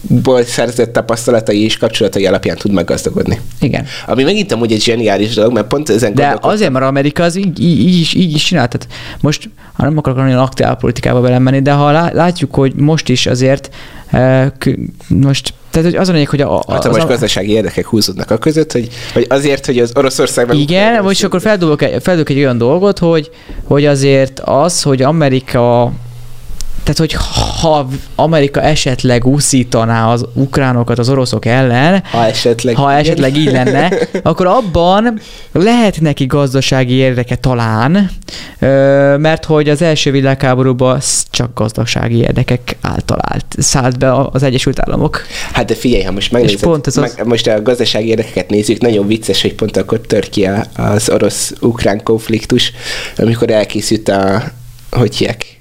[0.00, 3.40] ból szerzett tapasztalatai és kapcsolatai alapján tud meggazdagodni.
[3.60, 3.86] Igen.
[4.06, 7.60] Ami megint amúgy egy zseniális dolog, mert pont ezen De azért, mert Amerika az így,
[7.60, 8.68] így, így, is, így is csinál.
[8.68, 8.88] Tehát
[9.20, 13.70] most, ha nem akarok nagyon aktuál politikába belemenni, de ha látjuk, hogy most is azért
[15.08, 16.58] most tehát hogy az a lényeg, hogy a...
[16.58, 20.56] a hát, most gazdasági érdekek húzódnak a között, hogy, hogy azért, hogy az Oroszországban...
[20.56, 23.30] Igen, vagy akkor feldobok egy, feldobok egy olyan dolgot, hogy,
[23.64, 25.92] hogy azért az, hogy Amerika
[26.82, 27.16] tehát, hogy
[27.60, 33.92] ha Amerika esetleg úszítaná az ukránokat az oroszok ellen, ha esetleg, ha esetleg így lenne,
[34.22, 35.20] akkor abban
[35.52, 38.10] lehet neki gazdasági érdeke talán,
[39.18, 45.22] mert hogy az első világháborúban csak gazdasági érdekek által állt, szállt be az Egyesült Államok.
[45.52, 47.26] Hát de figyelj, ha most megnézed, pont ez meg, az...
[47.26, 52.72] most a gazdasági érdekeket nézzük, nagyon vicces, hogy pont akkor tör ki az orosz-ukrán konfliktus,
[53.16, 54.42] amikor elkészült a,
[54.90, 55.57] hogy hívják,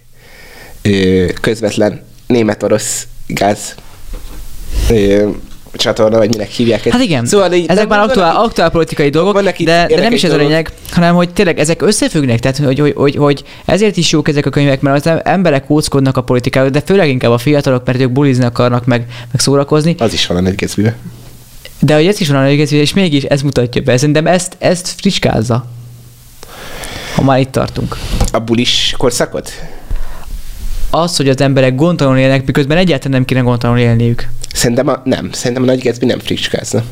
[1.41, 3.75] közvetlen német-orosz gáz
[5.77, 6.95] csatorna, vagy minek hívják ezt.
[6.95, 10.23] Hát igen, szóval így, ezek már aktuál, aki, aktuál politikai dolgok, de, de nem is
[10.23, 14.11] ez a lényeg, hanem hogy tényleg ezek összefüggnek, tehát hogy, hogy, hogy, hogy ezért is
[14.11, 17.85] jók ezek a könyvek, mert az emberek kóckodnak a politikáról, de főleg inkább a fiatalok,
[17.85, 19.95] mert ők bulizni akarnak meg, meg szórakozni.
[19.99, 20.69] Az is van a nagy
[21.79, 23.97] De hogy ez is van a nagy és mégis ez mutatja be.
[23.97, 25.65] Szerintem ezt, ezt fricskázza.
[27.15, 27.97] Ha már itt tartunk.
[28.31, 29.51] A bulis korszakot?
[31.01, 34.27] Az, hogy az emberek gondtalanul élnek, miközben egyáltalán nem kéne gondtalanul élniük.
[34.53, 35.31] Szerintem a, nem.
[35.31, 36.83] Szerintem a nagy Gatsby nem fricskázna.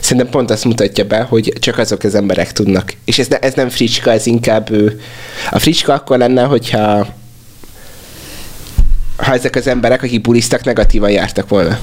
[0.00, 2.92] Szerintem pont azt mutatja be, hogy csak azok az emberek tudnak.
[3.04, 5.00] És ez, ne, ez nem fricska, ez inkább ő.
[5.50, 7.06] A fricska akkor lenne, hogyha
[9.16, 11.78] ha ezek az emberek, akik bulisztak, negatívan jártak volna.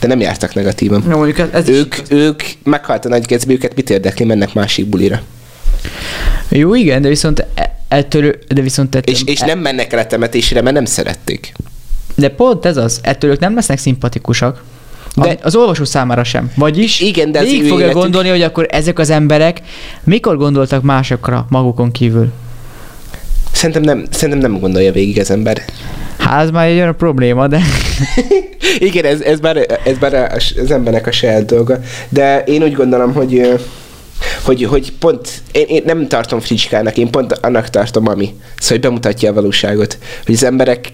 [0.00, 1.04] De nem jártak negatívan.
[1.06, 5.20] No, ez, ez ők, ők meghalt a nagy Gatsby, őket mit érdekli, mennek másik bulira.
[6.48, 10.06] Jó, igen, de viszont e- ettől, de viszont ettől, és, és nem mennek el a
[10.06, 11.52] temetésre, mert nem szerették.
[12.14, 14.62] De pont ez az, ettől ők nem lesznek szimpatikusak.
[15.14, 16.52] De az olvasó számára sem.
[16.54, 18.02] Vagyis igen, de végig fogja életük...
[18.02, 19.60] gondolni, hogy akkor ezek az emberek
[20.04, 22.32] mikor gondoltak másokra magukon kívül.
[23.52, 25.64] Szerintem nem, szerintem nem gondolja végig az ember.
[26.18, 27.60] Hát ez már egy olyan probléma, de...
[28.78, 31.78] Igen, ez, ez, már, ez már az embernek a saját dolga.
[32.08, 33.60] De én úgy gondolom, hogy
[34.42, 38.24] hogy, hogy pont, én, én nem tartom fricskának, én pont annak tartom, ami.
[38.24, 39.98] Szóval, hogy bemutatja a valóságot.
[40.24, 40.92] Hogy az emberek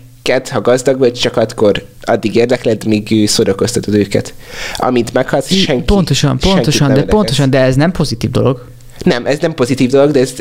[0.51, 4.35] ha gazdag vagy, csak akkor addig érdekled, míg szórakoztatod őket.
[4.77, 8.65] Amint meghalsz, senki Pontosan, pontosan, de pontosan, de ez nem pozitív dolog.
[8.99, 10.33] Nem, ez nem pozitív dolog, de ez,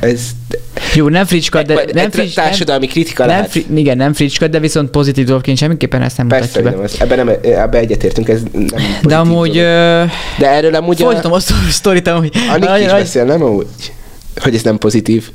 [0.00, 0.30] ez
[0.94, 3.50] jó, nem fricska, de nem frics, társadalmi kritika nem, lehet.
[3.50, 7.14] Fri, igen, nem fricska, de viszont pozitív dolgként semmiképpen ezt nem Persze, mutatja be.
[7.14, 9.52] ebben, nem, ebben egyetértünk, ez nem De amúgy...
[9.52, 10.10] Dolog.
[10.38, 11.00] De erről amúgy...
[11.00, 12.36] Folytatom a, a sztorit, amúgy...
[12.50, 13.66] Annik is beszél, nem amúgy?
[14.36, 15.30] Hogy ez nem pozitív.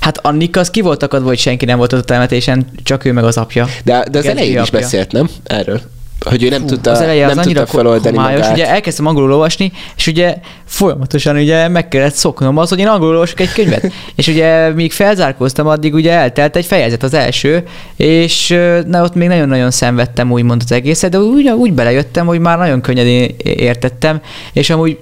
[0.00, 3.12] Hát Annik az ki volt akadva, hogy senki nem volt ott a temetésen, csak ő
[3.12, 3.68] meg az apja.
[3.84, 5.28] De, de az elején is beszélt, nem?
[5.44, 5.80] Erről.
[6.28, 8.56] Hogy ő nem Fú, tudta, az eleje nem az tudta feloldani homályos, magát.
[8.56, 13.14] Ugye elkezdtem angolul olvasni, és ugye folyamatosan ugye meg kellett szoknom az, hogy én angolul
[13.14, 13.92] olvasok egy könyvet.
[14.16, 17.64] és ugye míg felzárkóztam, addig ugye eltelt egy fejezet az első,
[17.96, 18.48] és
[18.86, 22.80] na, ott még nagyon-nagyon szenvedtem úgymond az egészet, de úgy, úgy belejöttem, hogy már nagyon
[22.80, 24.20] könnyedén értettem,
[24.52, 24.98] és amúgy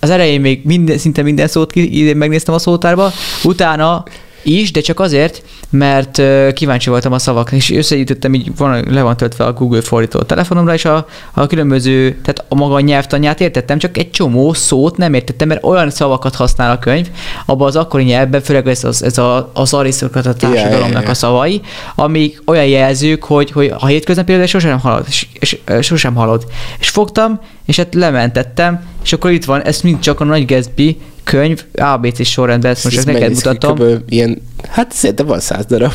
[0.00, 1.72] az elején még minden, szinte minden szót
[2.14, 3.12] megnéztem a szótárba,
[3.44, 4.04] utána
[4.42, 6.22] is, de csak azért, mert
[6.52, 10.24] kíváncsi voltam a szavak, és összegyűjtöttem, így van, le van töltve a Google fordító a
[10.24, 15.14] telefonomra, és a, a különböző, tehát a maga nyelvtanját értettem, csak egy csomó szót nem
[15.14, 17.08] értettem, mert olyan szavakat használ a könyv,
[17.46, 21.10] abban az akkori nyelvben, főleg ez, az, ez a, az arisztokrata társadalomnak yeah, yeah, yeah.
[21.10, 21.60] a szavai,
[21.94, 26.44] amik olyan jelzők, hogy, hogy a hétköznapi sosem halad, és, és, és, sosem halad.
[26.78, 30.98] És fogtam, és hát lementettem, és akkor itt van, ez mind csak a nagy Gatsby
[31.28, 33.78] könyv ABC sorrendben, ezt most ezt neked mutatom.
[34.08, 35.92] Ilyen, hát szerintem van száz darab.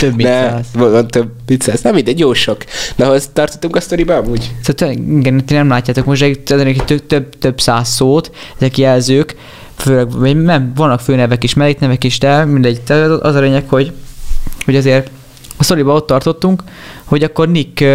[0.00, 0.66] Több mint ne, száz.
[0.72, 1.80] Van több mint száz.
[1.80, 2.64] Nem mindegy, jó sok.
[2.96, 4.54] De ahhoz tartottunk a sztoriba amúgy?
[4.62, 9.36] Szóval, igen, ti nem látjátok most egy több, több, több száz szót, ezek jelzők,
[9.76, 12.80] főleg, nem, vannak főnevek is, melléknevek is, de mindegy.
[13.20, 13.92] Az a lényeg, hogy,
[14.64, 15.10] hogy azért
[15.56, 16.62] a szoriba ott tartottunk,
[17.08, 17.88] hogy akkor Nick uh,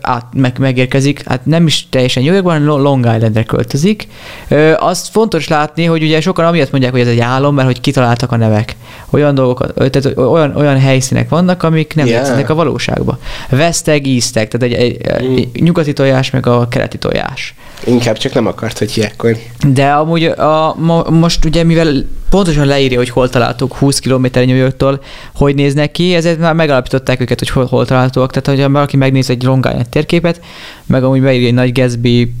[0.00, 4.08] át, meg, megérkezik, hát nem is teljesen New Yorkban, Long Islandre költözik.
[4.50, 7.80] Uh, azt fontos látni, hogy ugye sokan amiatt mondják, hogy ez egy álom, mert hogy
[7.80, 8.76] kitaláltak a nevek.
[9.10, 12.50] Olyan dolgok, tehát olyan, olyan helyszínek vannak, amik nem yeah.
[12.50, 13.18] a valóságba.
[13.48, 15.36] Veszteg, ízteg, tehát egy, egy, mm.
[15.36, 17.54] egy nyugati tojás, meg a keleti tojás.
[17.84, 19.36] Inkább csak nem akart, hogy ilyenkor.
[19.66, 24.56] De amúgy a, mo, most ugye, mivel pontosan leírja, hogy hol találtuk 20 km New
[24.56, 25.02] Yorktól,
[25.34, 28.30] hogy néznek ki, ezért már megalapították őket, hogy hol, hol találhatóak.
[28.40, 30.40] Tehát, ha valaki megnéz egy Long Island térképet,
[30.86, 32.34] meg amúgy beírja egy nagy Gatsby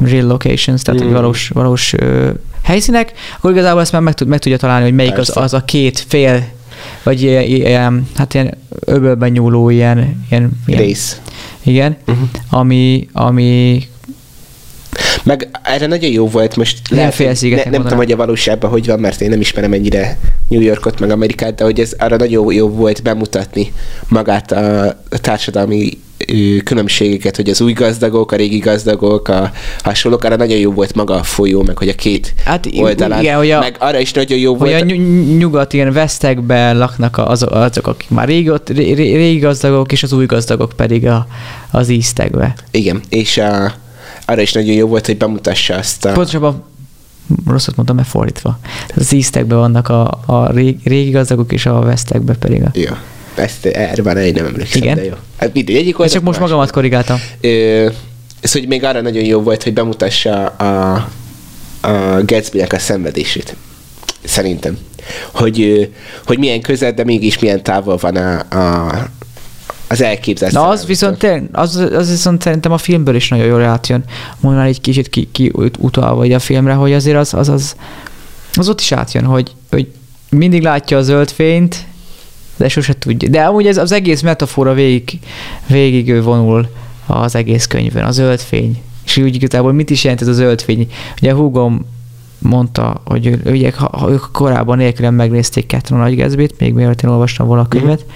[0.00, 1.12] real locations, tehát mm.
[1.12, 2.28] valós, valós uh,
[2.62, 5.64] helyszínek, akkor igazából ezt már meg, tud, meg tudja találni, hogy melyik az, az a
[5.64, 6.44] két fél,
[7.02, 11.20] vagy ilyen, ilyen, hát ilyen öbölben nyúló ilyen, ilyen, ilyen rész.
[11.62, 12.28] Igen, uh-huh.
[12.50, 13.82] ami, ami
[15.24, 16.78] meg erre nagyon jó volt most.
[16.90, 20.18] Lehet, ne, nem tudom, hogy a valóságban hogy van, mert én nem ismerem ennyire
[20.48, 23.72] New Yorkot, meg Amerikát, de hogy ez arra nagyon jó volt bemutatni
[24.08, 25.90] magát a, társadalmi
[26.64, 29.52] különbségeket, hogy az új gazdagok, a régi gazdagok, a
[29.82, 33.20] hasonlók, arra nagyon jó volt maga a folyó, meg hogy a két hát, oldalán.
[33.20, 34.82] Igen, hogy a, meg arra is nagyon jó hogy volt.
[34.82, 34.94] a
[35.36, 38.50] nyugat ilyen vesztekben laknak azok, azok akik már régi,
[38.94, 41.26] régi gazdagok, és az új gazdagok pedig a,
[41.70, 42.54] az íztekbe.
[42.70, 43.72] Igen, és a,
[44.24, 46.12] arra is nagyon jó volt, hogy bemutassa azt a...
[46.12, 46.64] Pontosabban
[47.46, 48.58] rosszat mondtam, mert fordítva.
[48.96, 52.70] Az íztekben vannak a, a régi, régi gazdagok, és a vesztekben pedig a...
[52.72, 53.02] Ja.
[53.34, 54.94] Ezt erre már nem emlékszem, Igen?
[54.96, 55.12] de jó.
[55.36, 56.38] Hát mindegy, egyik Csak most más.
[56.38, 57.18] magamat korrigáltam.
[57.40, 57.88] Ö,
[58.40, 60.94] ez, hogy még arra nagyon jó volt, hogy bemutassa a,
[61.80, 63.56] a Gatsby-nek a szenvedését.
[64.24, 64.78] Szerintem.
[65.32, 65.90] Hogy,
[66.26, 69.06] hogy milyen közel, de mégis milyen távol van a, a,
[69.94, 74.04] az elképzelt Na az viszont, az, az viszont szerintem a filmből is nagyon jól átjön.
[74.40, 77.76] Mondj már egy kicsit ki, ki utalva a filmre, hogy azért az, az, az,
[78.54, 79.88] az ott is átjön, hogy, hogy
[80.28, 81.86] mindig látja a zöld fényt,
[82.56, 83.28] de sose tudja.
[83.28, 85.18] De amúgy ez az egész metafora végig,
[85.66, 86.68] végig vonul
[87.06, 88.82] az egész könyvön, a zöld fény.
[89.04, 90.92] És úgy igazából mit is jelent ez a zöld fény?
[91.20, 91.86] Ugye Hugom
[92.38, 97.02] mondta, hogy ő, ugye, ha, ha ők korábban nélkülem megnézték a Nagy Gatsby-t, még mielőtt
[97.02, 98.10] én olvastam volna a könyvet, mm.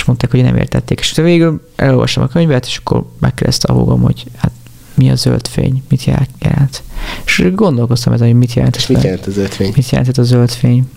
[0.00, 0.98] És mondták, hogy nem értették.
[1.00, 4.52] És végül elolvastam a könyvet, és akkor megkérdezte a húgom, hogy hát
[4.94, 6.82] mi a zöld fény, mit jelent.
[7.24, 8.76] És gondolkoztam ezen, hogy mit jelent.
[8.76, 9.72] És mit jelent a zöld fény?
[9.76, 10.90] Mit jelent a zöld fény?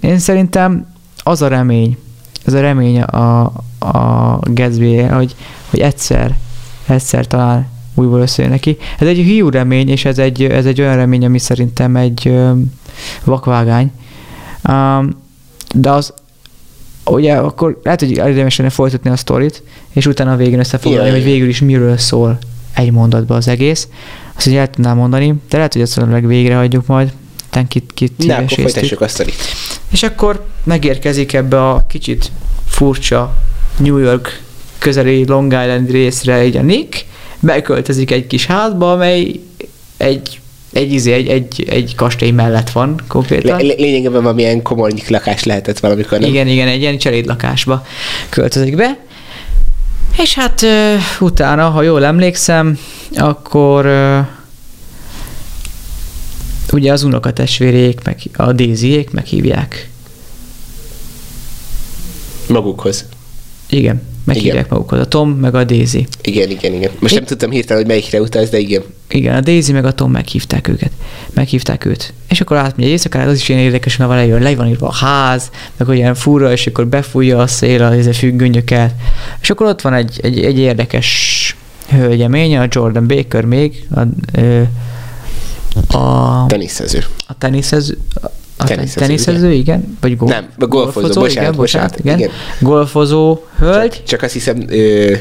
[0.00, 1.96] Én szerintem az a remény,
[2.44, 3.44] ez a remény a,
[3.78, 5.34] a gatsby hogy,
[5.70, 6.36] hogy egyszer,
[6.86, 8.76] egyszer talán újból összejön neki.
[8.98, 12.38] Ez egy hiú remény, és ez egy, ez egy olyan remény, ami szerintem egy
[13.24, 13.92] vakvágány.
[14.68, 15.18] Um,
[15.74, 16.14] de az,
[17.12, 21.24] ugye akkor lehet, hogy érdemes lenne folytatni a sztorit, és utána a végén összefoglalni, hogy
[21.24, 22.38] végül is miről szól
[22.74, 23.88] egy mondatban az egész.
[24.36, 27.12] Azt, hogy el tudnám mondani, de lehet, hogy ezt a végre hagyjuk majd.
[27.44, 29.34] Aztán kit, kit Ne, akkor folytassuk a sztorit.
[29.90, 32.30] És akkor megérkezik ebbe a kicsit
[32.66, 33.36] furcsa
[33.76, 34.42] New York
[34.78, 37.04] közeli Long Island részre egy a Nick,
[37.40, 39.40] beköltözik egy kis házba, amely
[39.96, 40.39] egy
[40.72, 43.66] egy, izé, egy, egy, egy kastély mellett van konkrétan.
[43.66, 46.28] L- lényegében valamilyen komoly lakás lehetett valamikor, nem?
[46.28, 47.86] Igen, igen, egy ilyen cselédlakásba
[48.28, 48.98] költözik be.
[50.18, 52.78] És hát uh, utána, ha jól emlékszem,
[53.16, 54.26] akkor uh,
[56.72, 59.90] ugye az unokatestvérék, meg a Daisyék meghívják.
[62.48, 63.04] Magukhoz.
[63.68, 64.09] Igen.
[64.24, 65.00] Meghívják magukat.
[65.00, 66.06] A Tom meg a Daisy.
[66.22, 66.90] Igen, igen, igen.
[66.98, 67.16] Most é...
[67.16, 68.82] nem tudtam hirtelen, hogy melyikre utaz, de igen.
[69.08, 70.90] Igen, a Daisy meg a Tom meghívták őket.
[71.34, 72.12] Meghívták őt.
[72.28, 74.92] És akkor átmegy egy éjszakára, az is ilyen érdekes, mert van le van írva a
[74.94, 78.94] ház, meg olyan fura, és akkor befújja a szél a függönyöket.
[79.40, 81.56] És akkor ott van egy, egy, egy érdekes
[81.88, 84.00] hölgyemény, a Jordan Baker még, a,
[85.98, 87.04] a teniszező.
[87.26, 87.98] A teniszező,
[88.60, 89.78] a teniszező, teniszező igen.
[89.78, 89.98] igen?
[90.00, 92.18] Vagy gol, Nem, golfozó, golfozó bocsánat, igen, bocsánat, igen.
[92.18, 92.30] igen.
[92.60, 93.92] Golfozó hölgy.
[93.92, 95.14] Csak, csak azt hiszem, ö,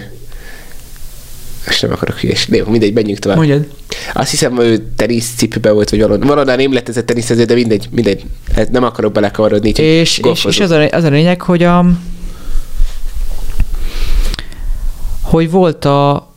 [1.65, 2.47] most nem akarok hülyes.
[2.47, 3.37] De mindegy, menjünk tovább.
[3.37, 3.67] Mondjad.
[4.13, 6.27] Azt hiszem, hogy teniszcipőben volt, vagy valahol.
[6.27, 8.25] Valahol nem lett ez a teniszező, de mindegy, mindegy.
[8.55, 9.69] Hát nem akarok belekavarodni.
[9.69, 11.85] És, és, és az, a, az a lényeg, hogy a,
[15.21, 16.29] hogy volt a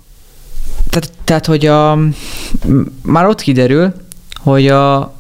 [0.92, 1.98] tehát, tehát, hogy a,
[3.02, 3.92] már ott kiderül,
[4.36, 5.14] hogy a,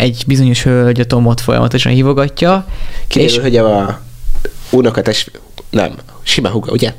[0.00, 2.66] egy bizonyos hölgy a Tomot folyamatosan hívogatja.
[3.06, 4.00] Kiderül, és, hogy a
[4.70, 5.40] unokatest,
[5.70, 5.92] nem,
[6.22, 6.94] sima húga, ugye?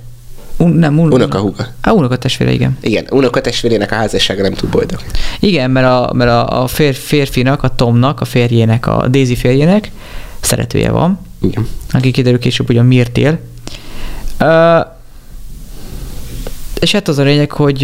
[0.57, 1.67] Un, nem, un, unokahúga.
[1.81, 2.77] A unokatestvére, igen.
[2.81, 4.99] Igen, unokatestvérének a házassága nem túl boldog.
[5.39, 9.91] Igen, mert a, mert a, a fér, férfinak, a Tomnak, a férjének, a Daisy férjének
[10.39, 11.67] szeretője van, igen.
[11.91, 13.39] aki kiderül később, hogy a Mirtél.
[14.39, 14.85] Uh,
[16.79, 17.83] és hát az a lényeg, hogy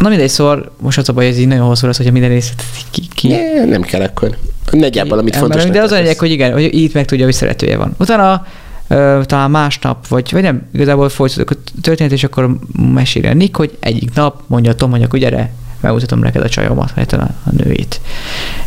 [0.00, 2.30] Na mindegy, szóval most az a baj, hogy ez így nagyon hosszú lesz, hogyha minden
[2.30, 3.02] részlet ki...
[3.14, 3.28] ki...
[3.28, 4.36] Ne, nem kell akkor.
[4.70, 5.64] Nagyjából, amit fontos.
[5.64, 7.94] De az a lényeg, hogy igen, hogy itt meg tudja, hogy szeretője van.
[7.98, 8.46] Utána
[8.88, 12.56] ö, talán másnap, vagy, vagy nem, igazából folytatódik a történet, és akkor
[12.92, 17.06] mesélje Nick, hogy egyik nap mondja Tom, hogy akkor gyere, megmutatom neked a csajomat, vagy
[17.10, 18.00] a, a nőit.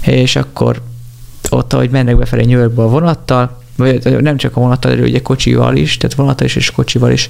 [0.02, 0.82] És akkor
[1.50, 5.22] ott, ahogy mennek befelé New Yorkba a vonattal, vagy nem csak a vonattal, de ugye
[5.22, 7.30] kocsival is, tehát vonattal is és kocsival is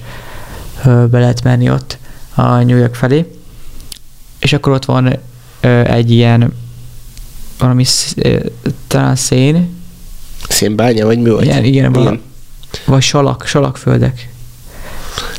[0.83, 1.97] be lehet menni ott
[2.35, 3.25] a New York felé.
[4.43, 5.19] És akkor ott van
[5.83, 6.53] egy ilyen
[7.59, 7.85] valami
[8.87, 9.81] talán szén.
[10.49, 11.43] Szénbánya, vagy mi volt?
[11.43, 12.21] Igen, igen, igen.
[12.85, 14.29] vagy salak, salakföldek.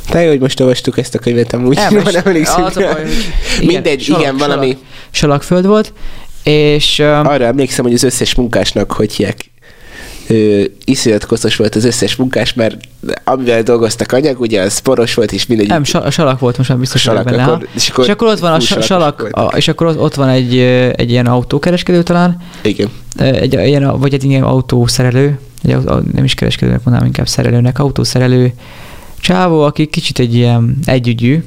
[0.08, 2.66] Te jó, hogy most olvastuk ezt a könyvet, amúgy nem, nem emlékszünk.
[2.66, 3.04] Az baj,
[3.60, 4.66] igen, Mindegy, salak, igen, valami.
[4.66, 5.92] Salak, salakföld volt,
[6.42, 6.98] és...
[6.98, 9.50] Um, Arra emlékszem, hogy az összes munkásnak hogy hívják
[10.26, 12.76] ő, iszonyat koszos volt az összes munkás, mert
[13.24, 15.68] amivel dolgoztak anyag, ugye az poros volt, és mindegy.
[15.68, 17.44] Nem, a salak volt, most már biztos salak, benne.
[17.44, 20.58] Akkor, és, akkor, és akkor ott van a salak, a, és akkor ott van egy,
[20.96, 22.42] egy ilyen autókereskedő talán.
[22.62, 22.88] Igen.
[23.16, 25.76] Egy, ilyen, vagy egy ilyen autószerelő, egy,
[26.12, 28.52] nem is kereskedőnek mondanám, inkább szerelőnek, autószerelő
[29.20, 31.44] csávó, aki kicsit egy ilyen együgyű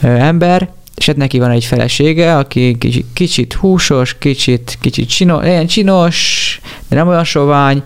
[0.00, 5.66] ember, és hát neki van egy felesége, aki kicsit, kicsit húsos, kicsit, kicsit csinos, ilyen
[5.66, 7.82] csinos, de nem olyan sovány,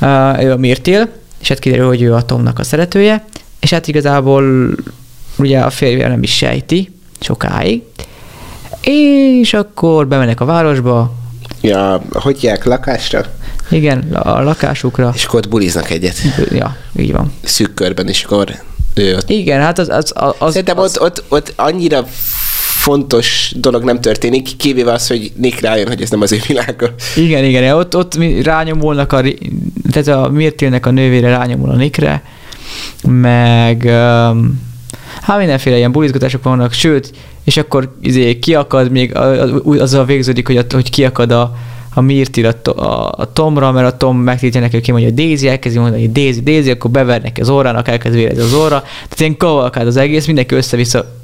[0.00, 1.08] uh, ő a Mirtil,
[1.40, 3.24] és hát kiderül, hogy ő a Tomnak a szeretője,
[3.60, 4.74] és hát igazából
[5.38, 7.82] ugye a férje nem is sejti sokáig,
[8.80, 11.14] és akkor bemennek a városba.
[11.60, 13.24] Ja, hogy jelk lakásra?
[13.70, 15.12] Igen, a lakásukra.
[15.14, 16.16] És akkor ott buliznak egyet.
[16.50, 17.32] Ja, így van.
[17.42, 18.50] Szűk körben, és akkor
[18.98, 19.30] ő ott.
[19.30, 19.88] Igen, hát az...
[19.88, 22.06] az, az Szerintem az, ott, ott, ott annyira
[22.86, 26.94] fontos dolog nem történik, kivéve az, hogy Nick rájön, hogy ez nem az ő világa.
[27.16, 29.22] Igen, igen, ott, ott rányomulnak a,
[29.90, 32.22] tehát a Mirtilnek a nővére rányomul a Nickre,
[33.02, 34.60] meg um,
[35.20, 37.10] hát mindenféle ilyen bulizgatások vannak, sőt,
[37.44, 39.16] és akkor izé, kiakad még,
[39.64, 41.56] azzal végződik, hogy, a, hogy kiakad a,
[41.96, 45.48] a Mirtil a, a, a Tomra, mert a Tom megtiltja neki, hogy mondja, hogy Daisy,
[45.48, 48.80] elkezdi mondani, hogy Daisy, Daisy, akkor bevernek az órának, elkezd vérezni az óra.
[48.80, 51.14] Tehát ilyen kavalkád az egész, mindenki össze-vissza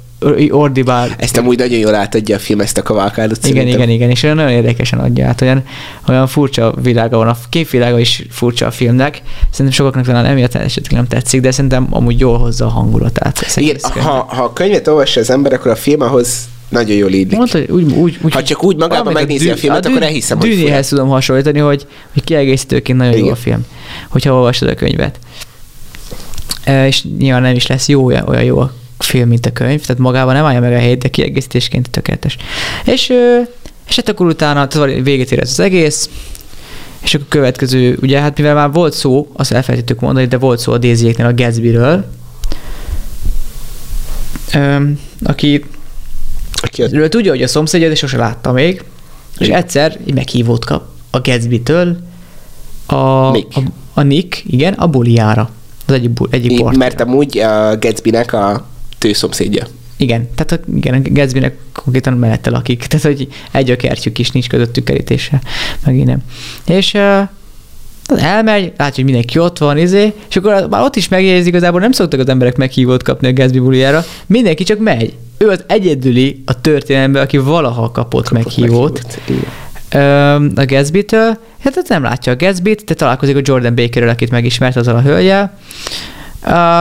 [0.49, 1.09] ordibál.
[1.17, 3.37] Ezt amúgy nagyon jól átadja a film, ezt a kavalkádot.
[3.37, 3.79] Igen, szerintem.
[3.79, 5.63] igen, igen, és olyan nagyon érdekesen adja át, olyan,
[6.07, 9.21] olyan furcsa világa van, a képvilága is furcsa a filmnek.
[9.51, 13.45] Szerintem sokaknak talán emiatt esetleg nem tetszik, de szerintem amúgy jól hozza a hangulatát.
[13.55, 17.37] Igen, ha, ha a könyvet olvassa az ember, akkor a film ahhoz nagyon jól illik.
[17.37, 19.93] Mondta, úgy, úgy, úgy, ha csak úgy magában megnézi a, dű, a filmet, a dű,
[19.93, 23.25] akkor elhiszem, hogy Dűnéhez tudom hasonlítani, hogy, hogy kiegészítőként nagyon Igen.
[23.25, 23.65] jó a film,
[24.09, 25.19] hogyha olvasod a könyvet.
[26.63, 30.01] E, és nyilván nem is lesz jó, olyan jó a film, mint a könyv, tehát
[30.01, 32.37] magában nem állja meg a helyét, de kiegészítésként tökéletes.
[32.85, 33.13] És,
[33.87, 34.67] és hát akkor utána
[35.03, 36.09] véget ér ez az egész,
[37.03, 40.59] és akkor a következő, ugye hát mivel már volt szó, azt elfelejtettük mondani, de volt
[40.59, 42.05] szó a daisy a Gatsby-ről,
[45.23, 45.63] aki,
[46.63, 47.07] aki a...
[47.07, 48.83] tudja, hogy a szomszédja, de sose látta még,
[49.37, 51.97] és egyszer egy meghívót kap a Gatsby-től
[52.85, 53.57] a, Nick.
[53.57, 53.61] a,
[53.93, 55.49] a Nick, igen, a buliára.
[55.85, 58.67] Az egyik, egyik Mert amúgy a Gatsby-nek a
[58.99, 59.67] szomszédja.
[59.97, 64.83] Igen, tehát igen, Gatsbynek konkrétan mellette lakik, tehát hogy egy a kertjük is nincs közöttük
[64.83, 65.41] kerítése,
[65.85, 66.23] meg nem.
[66.65, 66.97] És
[68.05, 71.91] elmegy, látja, hogy mindenki ott van, izé, és akkor már ott is megjegyzi, igazából nem
[71.91, 75.13] szoktak az emberek meghívót kapni a Gatsby bulijára, mindenki csak megy.
[75.37, 79.01] Ő az egyedüli a történelemben, aki valaha kapott, kapott meghívót.
[79.03, 79.47] meghívót
[80.55, 84.95] a Gatsby-től, hát nem látja a Gatsby-t, de találkozik a Jordan Bakerrel, akit megismert azzal
[84.95, 85.57] a hölgyel,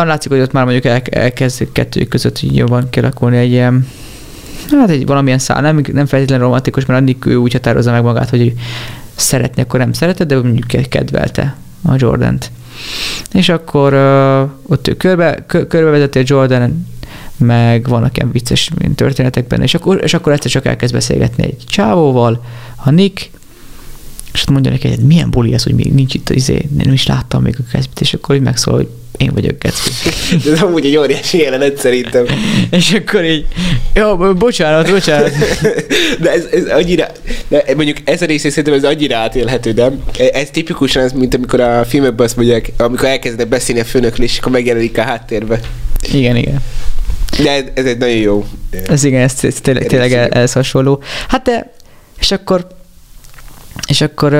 [0.04, 3.86] látszik, hogy ott már mondjuk el, elkezd kettőjük között így jobban kialakulni egy ilyen
[4.70, 8.30] hát egy valamilyen szál, nem, nem feltétlenül romantikus, mert addig ő úgy határozza meg magát,
[8.30, 8.52] hogy
[9.14, 12.50] szeretni, akkor nem szeretett, de mondjuk kedvelte a Jordant.
[13.32, 16.86] És akkor uh, ott ő körbe, körbevezeti a Jordan,
[17.36, 21.64] meg vannak ilyen vicces történetek benne, és akkor, és akkor egyszer csak elkezd beszélgetni egy
[21.66, 22.44] csávóval,
[22.76, 23.30] a Nick,
[24.32, 27.42] és mondja neki, hogy milyen buli ez, hogy még nincs itt, izé, nem is láttam
[27.42, 29.90] még a kezdet, és akkor így megszól, hogy én vagyok Gatsby.
[30.52, 32.24] Ez amúgy egy óriási jelenet szerintem.
[32.70, 33.46] és akkor így,
[33.94, 35.30] jó, bocsánat, bocsánat.
[36.22, 37.06] de ez, ez annyira,
[37.48, 39.90] de mondjuk ez a rész szerintem ez annyira átélhető, de
[40.32, 44.38] ez tipikusan ez, mint amikor a filmekben azt mondják, amikor elkezdenek beszélni a főnökről, és
[44.38, 45.60] akkor megjelenik a háttérbe.
[46.12, 46.62] Igen, igen.
[47.42, 48.46] De ez, egy nagyon jó.
[48.86, 51.02] Ez igen, ez, ez tényleg, tényleg ez hasonló.
[51.28, 51.72] Hát de,
[52.18, 52.66] és akkor
[53.92, 54.32] és akkor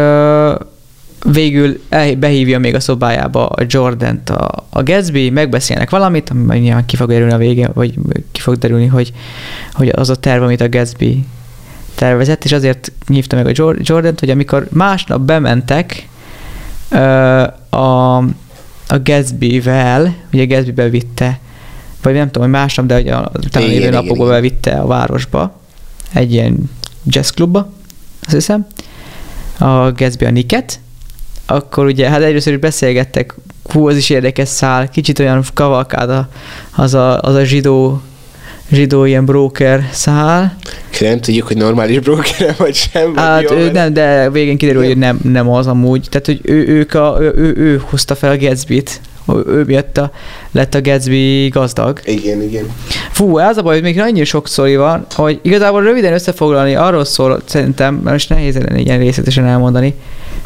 [1.24, 1.80] végül
[2.18, 7.08] behívja még a szobájába a Jordan-t a, a Gatsby, megbeszélnek valamit, ami nyilván ki fog
[7.08, 7.94] derülni a végén, vagy
[8.32, 9.12] ki fog derülni, hogy,
[9.72, 11.24] hogy az a terv, amit a Gatsby
[11.94, 16.08] tervezett, és azért hívta meg a Jordan-t, hogy amikor másnap bementek
[17.68, 17.76] a,
[18.86, 21.40] a Gatsby-vel, ugye Gatsby bevitte,
[22.02, 25.60] vagy nem tudom, hogy másnap, de a, talán lévő napokban bevitte a városba,
[26.12, 26.70] egy ilyen
[27.04, 27.72] jazzklubba,
[28.22, 28.66] azt hiszem,
[29.62, 30.80] a Gatsby a Nicket,
[31.46, 33.34] akkor ugye, hát először is beszélgettek,
[33.72, 36.26] hú, az is érdekes szál, kicsit olyan kavalkád
[36.76, 38.02] az a, az a zsidó,
[38.72, 40.56] zsidó ilyen broker szál.
[41.00, 43.16] Nem tudjuk, hogy normális broker vagy sem.
[43.16, 46.06] Hát ő nem, de végén kiderül, hogy nem, nem az amúgy.
[46.10, 49.00] Tehát, hogy ő, ők a, ő, ő, ő hozta fel a Gatsby-t,
[49.46, 50.10] ő miatt a,
[50.52, 52.00] lett a Gatsby gazdag.
[52.04, 52.72] Igen, igen.
[53.10, 57.04] Fú, ez a baj, hogy még annyi sok szori van, hogy igazából röviden összefoglalni arról
[57.04, 59.94] szól, szerintem, mert most nehéz lenne ilyen részletesen elmondani,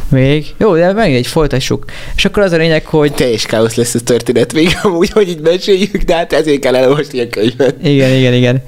[0.09, 0.55] még.
[0.59, 1.85] Jó, de megint egy folytassuk.
[2.17, 3.13] És akkor az a lényeg, hogy...
[3.13, 7.21] Teljes káosz lesz a történet még amúgy, hogy így meséljük, de hát ezért kell elolvasni
[7.21, 7.75] a könyvet.
[7.83, 8.63] Igen, igen, igen.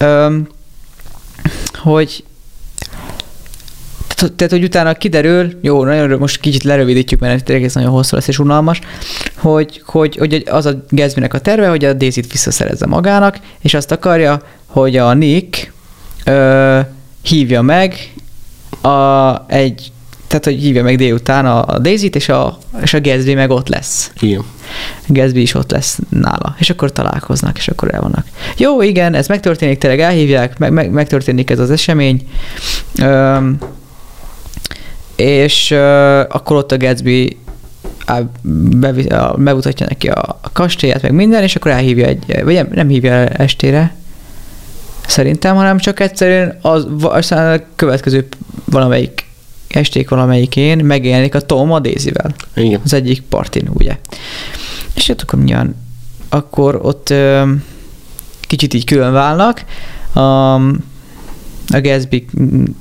[0.00, 0.48] Um,
[1.72, 2.24] hogy
[4.28, 8.28] tehát, hogy utána kiderül, jó, nagyon most kicsit lerövidítjük, mert tényleg ez nagyon hosszú lesz
[8.28, 8.80] és unalmas,
[9.36, 13.92] hogy, hogy, hogy az a Gatsbynek a terve, hogy a Daisy-t visszaszerezze magának, és azt
[13.92, 15.72] akarja, hogy a Nick
[16.24, 16.80] ö,
[17.22, 18.12] hívja meg
[18.80, 19.92] a, egy
[20.26, 23.68] tehát, hogy hívja meg délután a, a Daisy-t, és a, és a Gatsby meg ott
[23.68, 24.10] lesz.
[24.20, 24.44] Igen.
[25.06, 28.26] Gatsby is ott lesz nála, és akkor találkoznak, és akkor el vannak.
[28.56, 32.28] Jó, igen, ez megtörténik, tényleg elhívják, meg, meg, megtörténik ez az esemény,
[32.98, 33.58] Üm,
[35.16, 37.36] és uh, akkor ott a Gatsby
[39.36, 43.12] bemutatja neki a, a kastélyát, meg minden, és akkor elhívja egy, vagy nem, nem hívja
[43.28, 43.94] estére,
[45.06, 48.28] szerintem, hanem csak egyszerűen az, aztán a következő
[48.64, 49.24] valamelyik
[49.68, 52.34] esték valamelyikén megjelenik a Tom a Daisy-vel.
[52.54, 52.80] Igen.
[52.84, 53.98] Az egyik partin, ugye.
[54.94, 55.68] És ott akkor mindjárt,
[56.28, 57.52] akkor ott ö,
[58.40, 59.64] kicsit így külön válnak.
[60.14, 60.54] A,
[61.68, 62.24] a Gatsby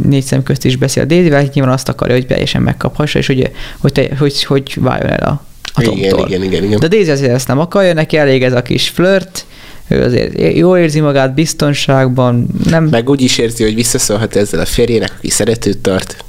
[0.05, 3.91] négy szem közt is beszél Daisy-vel, nyilván azt akarja, hogy teljesen megkaphassa, és hogy, hogy,
[3.91, 6.27] te, hogy, hogy váljon el a, a Tomtól.
[6.27, 6.79] Igen, igen, igen, igen.
[6.79, 9.45] De Daisy azért ezt nem akarja, neki elég ez a kis flirt,
[9.88, 12.47] ő azért jól érzi magát biztonságban.
[12.69, 12.84] Nem...
[12.84, 16.23] Meg úgy is érzi, hogy visszaszólhat ezzel a férjének, aki szeretőt tart.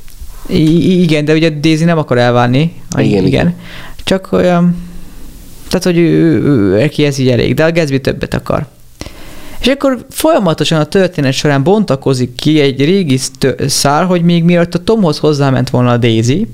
[0.48, 2.72] I- igen, de ugye Daisy nem akar elválni.
[2.96, 3.24] Igen, igen.
[3.24, 3.54] igen.
[4.04, 4.76] Csak olyan,
[5.68, 8.66] tehát, hogy ő, ő, ő, ő ez így elég, de a Gatsby többet akar.
[9.62, 13.18] És akkor folyamatosan a történet során bontakozik ki egy régi
[13.66, 16.46] szár, hogy még mielőtt a Tomhoz hozzáment volna a Daisy,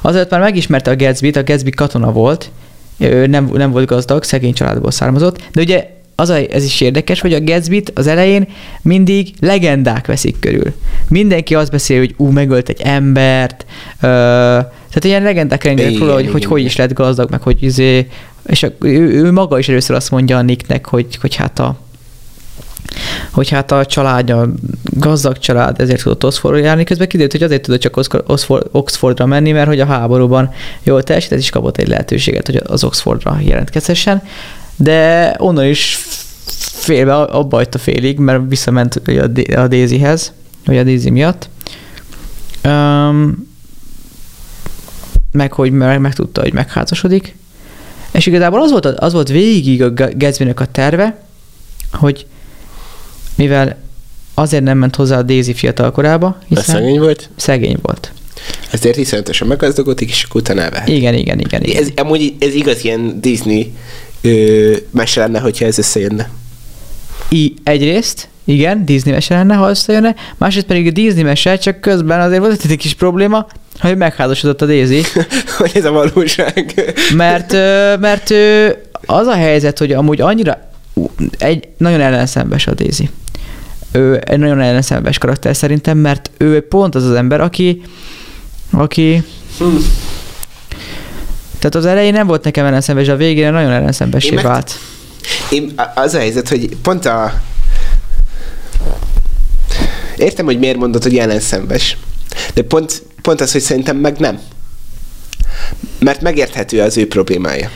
[0.00, 2.50] azért már megismerte a Gatsby-t, a Gatsby katona volt,
[2.98, 7.20] ő nem, nem volt gazdag, szegény családból származott, de ugye az a, ez is érdekes,
[7.20, 8.48] hogy a gatsby az elején
[8.82, 10.74] mindig legendák veszik körül.
[11.08, 13.66] Mindenki azt beszél, hogy ú, megölt egy embert,
[14.00, 14.06] ö,
[14.88, 18.08] tehát ilyen legendák rengeteg róla, hogy, hogy hogy is lett gazdag, meg hogy izé,
[18.46, 21.78] és a, ő, ő, maga is először azt mondja a Nicknek, hogy, hogy hát a
[23.30, 24.48] hogy hát a családja
[24.82, 27.96] gazdag család, ezért tudott Oxfordra járni, közben kiderült, hogy azért tudott csak
[28.72, 30.50] Oxfordra menni, mert hogy a háborúban
[30.82, 34.22] jól teljesített, és kapott egy lehetőséget, hogy az Oxfordra jelentkezhessen
[34.76, 35.98] de onnan is
[36.56, 39.02] félbe abba a félig, mert visszament
[39.56, 40.32] a Daisyhez,
[40.64, 41.48] vagy a Daisy miatt.
[42.64, 43.48] Um,
[45.32, 47.36] meg hogy meg, megtudta, hogy megházasodik.
[48.10, 51.24] És igazából az volt, az volt végig a gatsby a terve,
[51.92, 52.26] hogy
[53.36, 53.76] mivel
[54.34, 57.30] azért nem ment hozzá a Daisy fiatal korába, hiszen szegény volt?
[57.36, 58.12] Szegény volt.
[58.70, 60.88] Ezért iszonyatosan meggazdagodik, és akkor utána elvehet.
[60.88, 61.62] Igen, igen, igen.
[61.62, 61.82] igen.
[61.82, 63.72] Ez, amúgy ez igaz ilyen Disney
[64.20, 66.30] ö, mese lenne, hogyha ez összejönne.
[67.28, 72.20] I, egyrészt, igen, Disney mese lenne, ha összejönne, másrészt pedig a Disney mese, csak közben
[72.20, 73.46] azért volt egy kis probléma,
[73.80, 75.02] hogy megházasodott a Daisy.
[75.58, 76.74] hogy ez a valóság.
[77.16, 77.52] mert,
[78.00, 78.30] mert
[79.06, 80.70] az a helyzet, hogy amúgy annyira
[81.38, 83.10] egy nagyon ellenszembes a Daisy.
[83.96, 87.82] Ő egy nagyon ellenszembes karakter szerintem, mert ő pont az az ember, aki
[88.70, 89.22] aki
[89.58, 89.76] hm.
[91.58, 94.44] tehát az elején nem volt nekem ellenszembes, a végén nagyon ellenszembesé meg...
[94.44, 94.78] vált.
[95.50, 97.40] Én, az a helyzet, hogy pont a
[100.16, 101.96] Értem, hogy miért mondod, hogy ellenszembes.
[102.54, 104.40] De pont, pont az, hogy szerintem meg nem.
[105.98, 107.70] Mert megérthető az ő problémája.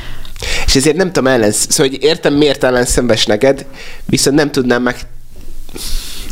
[0.67, 3.67] És ezért nem tudom ellen, szóval hogy értem miért ellenszembes neked,
[4.05, 4.97] viszont nem tudnám meg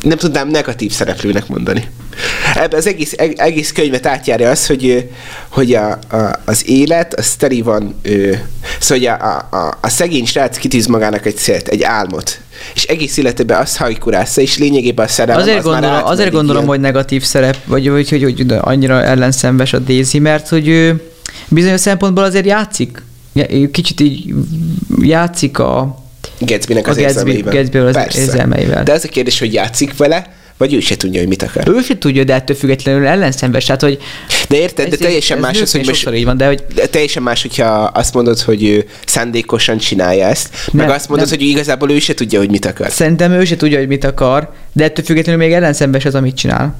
[0.03, 1.89] nem tudnám negatív szereplőnek mondani.
[2.55, 5.11] Ebben az egész, egész könyvet átjárja az, hogy,
[5.49, 8.47] hogy a, a, az élet, az teli van, ő,
[8.81, 12.41] szóval a, a, a szegény srác kitűz magának egy célt, egy álmot,
[12.75, 16.63] és egész életében azt hajkurásza, és lényegében a szerelem azért az gondolom, már Azért gondolom,
[16.63, 16.75] ilyen.
[16.75, 21.03] hogy negatív szerep, vagy hogy, hogy, hogy, hogy annyira ellenszembes a Daisy, mert hogy ő
[21.49, 23.03] bizonyos szempontból azért játszik,
[23.71, 24.35] kicsit így
[25.01, 26.07] játszik a,
[26.39, 27.53] Gatsby-nek az a érzelmeivel.
[27.55, 28.83] Gatsby az érzelmeivel.
[28.83, 30.27] De ez a kérdés, hogy játszik vele,
[30.59, 31.69] vagy ő se tudja, hogy mit akar.
[31.69, 33.65] Ő se tudja, de ettől függetlenül ellenszenves.
[33.65, 33.99] Tehát, hogy
[34.49, 36.65] de érted, de teljesen ez, más az, hogy most, így van, de hogy...
[36.75, 41.29] De teljesen más, hogyha azt mondod, hogy ő szándékosan csinálja ezt, nem, meg azt mondod,
[41.29, 41.39] nem.
[41.39, 42.91] hogy igazából ő se tudja, hogy mit akar.
[42.91, 46.75] Szerintem ő se tudja, hogy mit akar, de ettől függetlenül még ellenszenves az, amit csinál.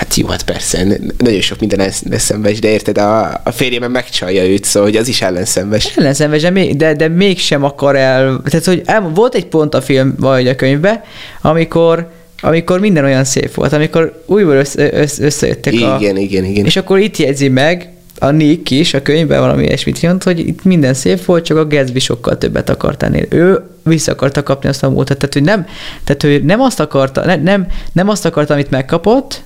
[0.00, 0.86] Hát jó, hát persze,
[1.18, 5.22] nagyon sok minden ellenszenves, de érted, a, a férjem megcsalja őt, szóval hogy az is
[5.22, 5.96] ellenszenves.
[5.96, 9.80] Ellenszenves, de, még, de, de mégsem akar el, tehát hogy el, volt egy pont a
[9.80, 11.04] film vagy a könyvbe,
[11.40, 12.10] amikor
[12.42, 15.98] amikor minden olyan szép volt, amikor újból össze, össze, összejöttek igen, a...
[15.98, 16.64] Igen, igen, igen.
[16.64, 20.64] És akkor itt jegyzi meg a Nick is a könyvben valami ilyesmit jön, hogy itt
[20.64, 23.26] minden szép volt, csak a Gatsby sokkal többet akart ennél.
[23.28, 25.66] Ő vissza akarta kapni azt a múltat, tehát hogy nem,
[26.04, 29.42] tehát hogy nem azt akarta, ne, nem, nem azt akarta, amit megkapott,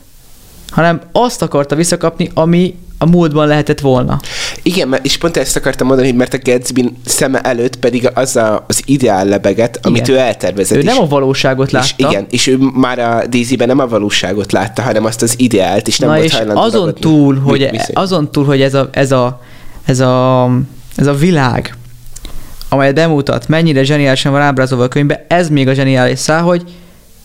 [0.75, 4.21] hanem azt akarta visszakapni, ami a múltban lehetett volna.
[4.63, 8.83] Igen, és pont ezt akartam mondani, mert a Gatsby szeme előtt pedig az a, az
[8.85, 9.91] ideál lebeget, igen.
[9.91, 10.79] amit ő eltervezett.
[10.79, 11.87] Ő nem a valóságot látta.
[11.87, 15.89] És igen, és ő már a Daisy-ben nem a valóságot látta, hanem azt az ideált,
[15.89, 17.01] és nem Na volt és hajlandó azon ragadni.
[17.01, 19.41] túl, hogy, e- azon túl, hogy ez a, ez a,
[19.85, 20.51] ez a,
[20.97, 21.77] ez a világ,
[22.69, 26.63] amelyet bemutat, mennyire zseniálisan van ábrázolva a könyvben, ez még a zseniális szá, hogy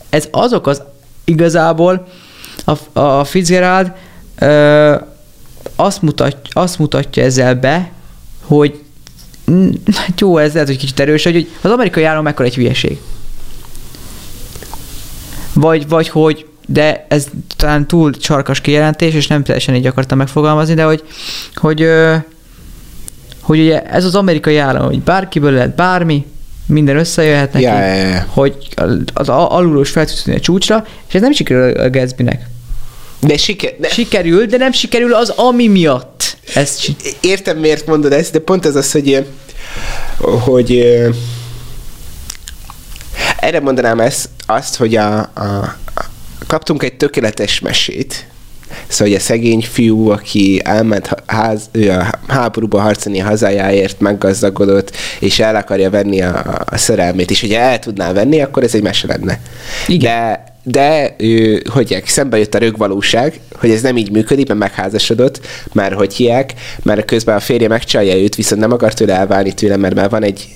[0.10, 0.82] ez azok az
[1.26, 2.08] igazából
[2.70, 3.92] a, a Fitzgerald
[4.40, 4.96] ö,
[5.76, 7.92] azt, mutat, azt mutatja ezzel be,
[8.46, 8.82] hogy
[9.96, 13.00] hát jó, ez lehet, hogy kicsit erős, hogy az amerikai állam mekkora egy hülyeség.
[15.54, 20.74] Vagy, vagy hogy, de ez talán túl csarkas kijelentés, és nem teljesen így akartam megfogalmazni,
[20.74, 21.04] de hogy,
[21.56, 21.88] hogy,
[23.42, 26.26] hogy ugye ez az amerikai állam, hogy bárkiből lehet bármi,
[26.66, 28.26] minden összejöhet neki, yeah, yeah, yeah.
[28.28, 28.68] hogy
[29.14, 32.48] az alulós fel a csúcsra, és ez nem sikerül a Gatsbynek.
[33.20, 36.38] De, siker, de sikerül, de nem sikerül az ami miatt.
[36.54, 39.26] Ezt Értem, miért mondod ezt, de pont az az, hogy,
[40.20, 40.80] hogy
[43.40, 46.06] erre mondanám ezt, azt, hogy a, a, a,
[46.48, 48.28] kaptunk egy tökéletes mesét,
[48.88, 54.96] Szóval, hogy a szegény fiú, aki elment ház, ő a háborúba harcolni a hazájáért, meggazdagodott,
[55.20, 58.82] és el akarja venni a, a szerelmét, és hogyha el tudná venni, akkor ez egy
[58.82, 59.40] mese lenne.
[59.88, 60.12] Igen.
[60.12, 65.40] De de ő, hogy szembe jött a rögvalóság, hogy ez nem így működik, mert megházasodott,
[65.74, 66.54] már hogy hiák,
[66.84, 70.24] mert közben a férje megcsalja őt, viszont nem akar tőle elválni tőle, mert már van
[70.24, 70.48] egy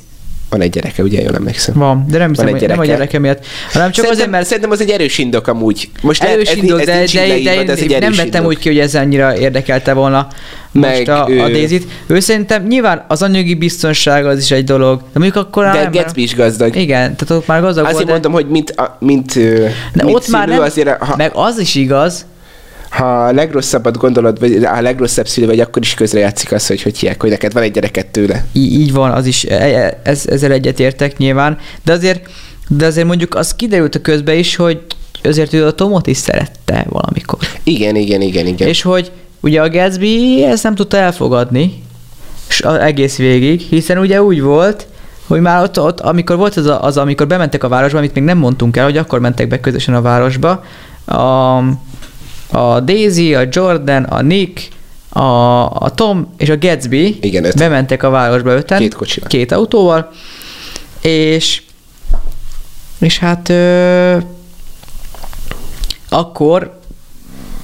[0.54, 1.76] van egy gyereke, ugye, jól emlékszem.
[1.78, 4.46] Van, de nem hiszem, hogy nem a gyereke miatt, hanem csak szerintem, azért, mert...
[4.46, 5.90] Szerintem az egy erős indok amúgy.
[6.02, 8.48] Most erős ez, indok, ez, ez de, de, de, de, de nem vettem indok.
[8.48, 10.28] úgy ki, hogy ez annyira érdekelte volna
[10.72, 11.40] Meg most a, ő...
[11.40, 11.88] a Daisy-t.
[12.08, 15.00] Ő szerintem nyilván az anyagi biztonság az is egy dolog.
[15.00, 15.66] De mondjuk akkor...
[15.66, 16.76] De Gatsby is gazdag.
[16.76, 18.38] Igen, tehát ott már gazdag Azért volt, mondom, de...
[18.38, 19.34] hogy mint, mint,
[19.94, 21.16] de mint ott már nem, azért, ha...
[21.16, 22.26] meg az is igaz,
[22.94, 26.98] ha a legrosszabbat gondolod, vagy a legrosszabb szülő vagy, akkor is közrejátszik az, hogy hogy
[26.98, 28.46] hiák, hogy neked van egy gyereket tőle.
[28.52, 32.30] Í- így van, az is, e, e, ez, ezzel egyetértek nyilván, de azért,
[32.68, 34.82] de azért mondjuk az kiderült a közben is, hogy
[35.24, 37.40] azért ő a Tomot is szerette valamikor.
[37.64, 38.68] Igen, igen, igen, igen.
[38.68, 41.84] És hogy ugye a Gatsby ezt nem tudta elfogadni,
[42.50, 44.88] és egész végig, hiszen ugye úgy volt,
[45.28, 48.38] hogy már ott, ott amikor volt az, az, amikor bementek a városba, amit még nem
[48.38, 50.64] mondtunk el, hogy akkor mentek be közösen a városba,
[51.06, 51.58] a,
[52.54, 54.68] a Daisy, a Jordan, a Nick,
[55.10, 55.20] a,
[55.66, 57.58] a Tom és a Gatsby Igen, öt.
[57.58, 58.80] bementek a városba öten.
[58.80, 59.30] Két kocsival.
[59.30, 60.12] Két autóval.
[61.02, 61.62] És
[63.00, 64.18] és hát ö,
[66.10, 66.80] akkor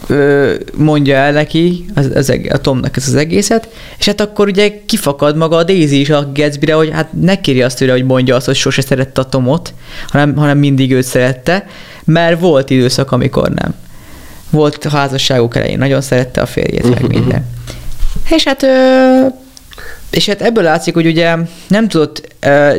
[0.07, 4.85] ö, mondja el neki, az, az, a Tomnak ez az egészet, és hát akkor ugye
[4.85, 8.35] kifakad maga a Daisy is a Gatsbyre, hogy hát ne kérje azt tőle, hogy mondja
[8.35, 9.73] azt, hogy sose szerette a Tomot,
[10.07, 11.67] hanem, hanem mindig őt szerette,
[12.03, 13.75] mert volt időszak, amikor nem
[14.49, 17.45] volt házasságuk elején, nagyon szerette a férjét, meg minden.
[18.29, 18.65] És hát
[20.09, 21.35] és hát ebből látszik, hogy ugye
[21.67, 22.35] nem tudott,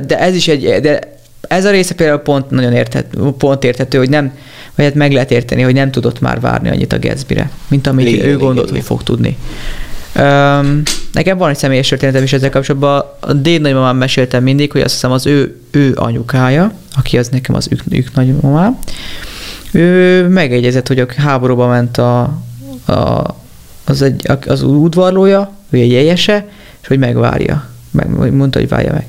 [0.07, 3.07] de ez is egy, de ez a része például pont nagyon érthet,
[3.39, 4.33] pont érthető, hogy nem,
[4.75, 8.07] vagy hát meg lehet érteni, hogy nem tudott már várni annyit a Gatsby-re, mint amit
[8.07, 9.37] igen, ő gondolt, igen, hogy fog tudni.
[10.17, 13.05] Um, nekem van egy személyes történetem is ezzel kapcsolatban.
[13.21, 17.55] A déd nagymamám meséltem mindig, hogy azt hiszem az ő, ő anyukája, aki az nekem
[17.55, 18.79] az ők, ők nagymamám,
[19.73, 22.21] ő megegyezett, hogy a háborúba ment a,
[22.85, 23.25] a,
[23.85, 26.49] az, egy, az udvarlója, ő egy jegyese,
[26.81, 27.69] és hogy megvárja.
[27.91, 29.07] Meg, mondta, hogy várja meg.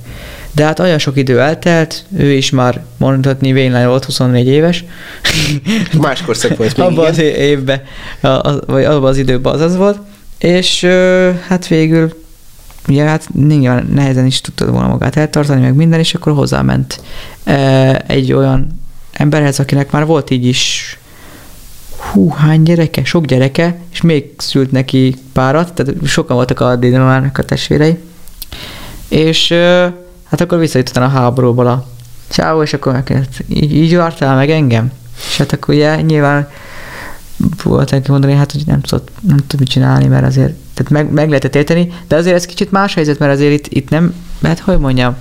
[0.51, 4.85] De hát olyan sok idő eltelt, ő is már mondhatni vénlány volt, 24 éves.
[6.01, 7.81] Máskor szép volt még, Abban az évben,
[8.65, 9.99] vagy abban az időben az az volt.
[10.37, 10.83] És
[11.47, 12.21] hát végül
[12.87, 17.01] ugye hát nyilván nehezen is tudtad volna magát eltartani, meg minden, és akkor hozzáment
[18.07, 18.80] egy olyan
[19.11, 20.95] emberhez, akinek már volt így is
[22.11, 27.37] hú, hány gyereke, sok gyereke, és még szült neki párat, tehát sokan voltak a dédmamának
[27.37, 27.97] a testvérei.
[29.07, 29.51] És
[30.23, 31.87] hát akkor visszajött a háborúból a
[32.27, 34.91] csávó, és akkor megkérdezett, így, így vártál meg engem?
[35.27, 36.49] És hát akkor ugye nyilván
[37.63, 41.11] volt neki mondani, hát hogy nem tudott, nem tud mit csinálni, mert azért, tehát meg,
[41.11, 44.59] meg lehetett érteni, de azért ez kicsit más helyzet, mert azért itt, itt nem, hát
[44.59, 45.15] hogy mondjam,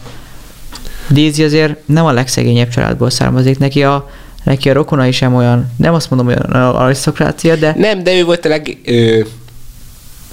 [1.10, 4.10] Daisy azért nem a legszegényebb családból származik, neki a,
[4.44, 7.74] neki a rokonai sem olyan, nem azt mondom, olyan arisztokrácia, de...
[7.76, 8.78] Nem, de ő volt a leg...
[8.84, 9.20] Ö,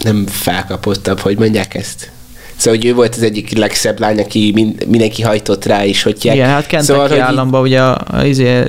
[0.04, 2.12] nem felkapottabb, hogy mondják ezt.
[2.56, 6.26] Szóval, hogy ő volt az egyik legszebb lány, aki mind, mindenki hajtott rá, és hogy
[6.26, 8.64] Igen, hát Kentucky szóval, hogy államban ugye a, a, izé,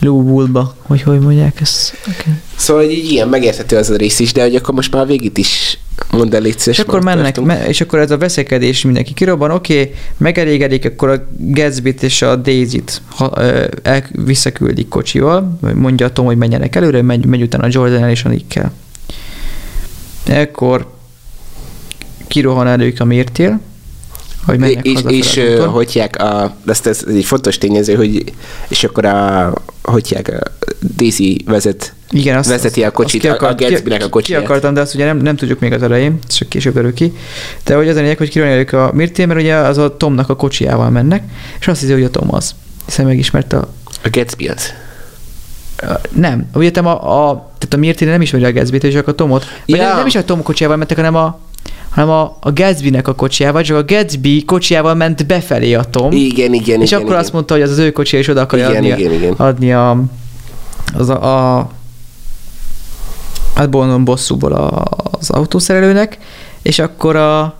[0.00, 1.94] Lúbulba, hogy hogy mondják ezt.
[2.02, 2.32] Okay.
[2.56, 5.38] Szóval hogy így ilyen megérthető az a rész is, de hogy akkor most már végig
[5.38, 5.78] is
[6.10, 9.94] mondd el, És akkor mennek, me, és akkor ez a veszekedés mindenki kirobban, oké, okay,
[10.16, 13.32] megelégedik, akkor a gatsby és a Daisy-t ha,
[13.82, 18.24] el, visszaküldik kocsival, mondja a Tom, hogy menjenek előre, megy, megy utána a Jordan és
[18.24, 18.72] a Nickkel.
[20.26, 20.86] Ekkor
[22.26, 23.60] kirohan elők a mértél,
[24.46, 28.32] hogy mennek és, és uh, hogyják a, ezt ez egy fontos tényező, hogy
[28.68, 30.59] és akkor a hogyják a
[30.96, 34.40] Daisy vezet igen, azt, vezeti a kocsit, azt akart, a Gatsby-nek a kocsiját.
[34.40, 37.12] Ki akartam, de azt ugye nem, nem tudjuk még az elején, csak később derül ki.
[37.64, 40.36] De hogy az a lényeg, hogy kirolják a Mirté, mert ugye az a Tomnak a
[40.36, 41.22] kocsijával mennek,
[41.60, 42.54] és azt hiszi, hogy a Tom az.
[42.84, 43.68] Hiszen megismerte a...
[44.02, 44.72] A Gatsby az.
[46.10, 46.50] Nem.
[46.54, 49.44] Ugye te a, a, tehát a Mirté nem ismeri a Gatsby-t, csak a Tomot.
[49.66, 49.76] Ja.
[49.76, 51.40] Nem, nem, is a Tom kocsijával mentek, hanem a
[51.90, 56.12] hanem a, a Gatsby-nek a kocsijával, csak a Gatsby kocsijával ment befelé a Tom.
[56.12, 57.22] Igen, igen, És igen, akkor igen.
[57.22, 59.32] azt mondta, hogy az az ő kocsija, és oda akarja igen, adni, igen, igen.
[59.32, 60.02] adni a,
[60.94, 61.70] az a, a
[63.54, 66.18] hát bonon bosszúból a, az autószerelőnek,
[66.62, 67.58] és akkor a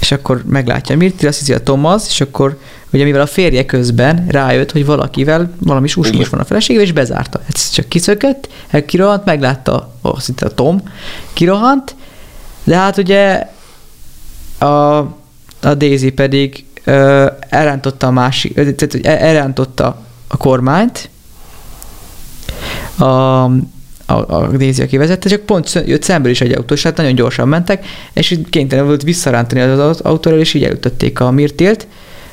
[0.00, 2.58] és akkor meglátja Mirti, azt hiszi a Tom az, és akkor
[2.92, 7.40] ugye mivel a férje közben rájött, hogy valakivel valami susmus van a feleségével, és bezárta.
[7.52, 8.48] Ez csak kiszökött,
[8.86, 10.82] kirohant, meglátta azt itt a Tom,
[11.32, 11.94] kirohant,
[12.64, 13.46] de hát ugye
[14.58, 14.96] a,
[15.60, 21.10] a Daisy pedig ö, elrántotta a másik, tehát hogy elrántotta a kormányt,
[22.96, 23.50] a, a,
[24.06, 27.86] a Daisy, aki vezette, csak pont jött szemből is egy autós, hát nagyon gyorsan mentek,
[28.12, 31.86] és kénytelen volt visszarántani az autóról, és így elütötték a Mirtilt,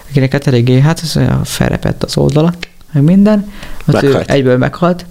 [0.10, 2.54] akinek hát eléggé, hát az olyan felrepett az oldala,
[2.92, 3.52] meg minden,
[3.88, 5.06] ott ő egyből meghalt,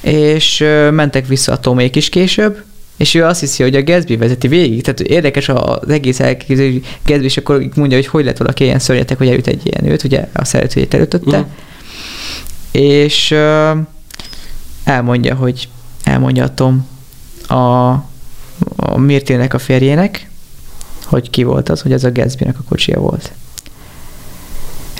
[0.00, 2.62] és mentek vissza a Tomék is később,
[2.96, 4.82] és ő azt hiszi, hogy a Gatsby vezeti végig.
[4.82, 8.78] Tehát érdekes az egész elképzelés, hogy Gatsby, és akkor mondja, hogy hogy lett valaki ilyen
[8.78, 11.38] szörnyetek, hogy elüt egy ilyen őt, ugye a szeretőjét elütötte.
[11.38, 11.46] Uh-huh.
[12.72, 13.34] És
[14.90, 15.68] elmondja, hogy
[16.04, 16.86] elmondja a Tom
[17.46, 17.90] a,
[18.76, 20.30] a Mirtének a férjének,
[21.04, 23.32] hogy ki volt az, hogy ez a Gatsby-nek a kocsia volt.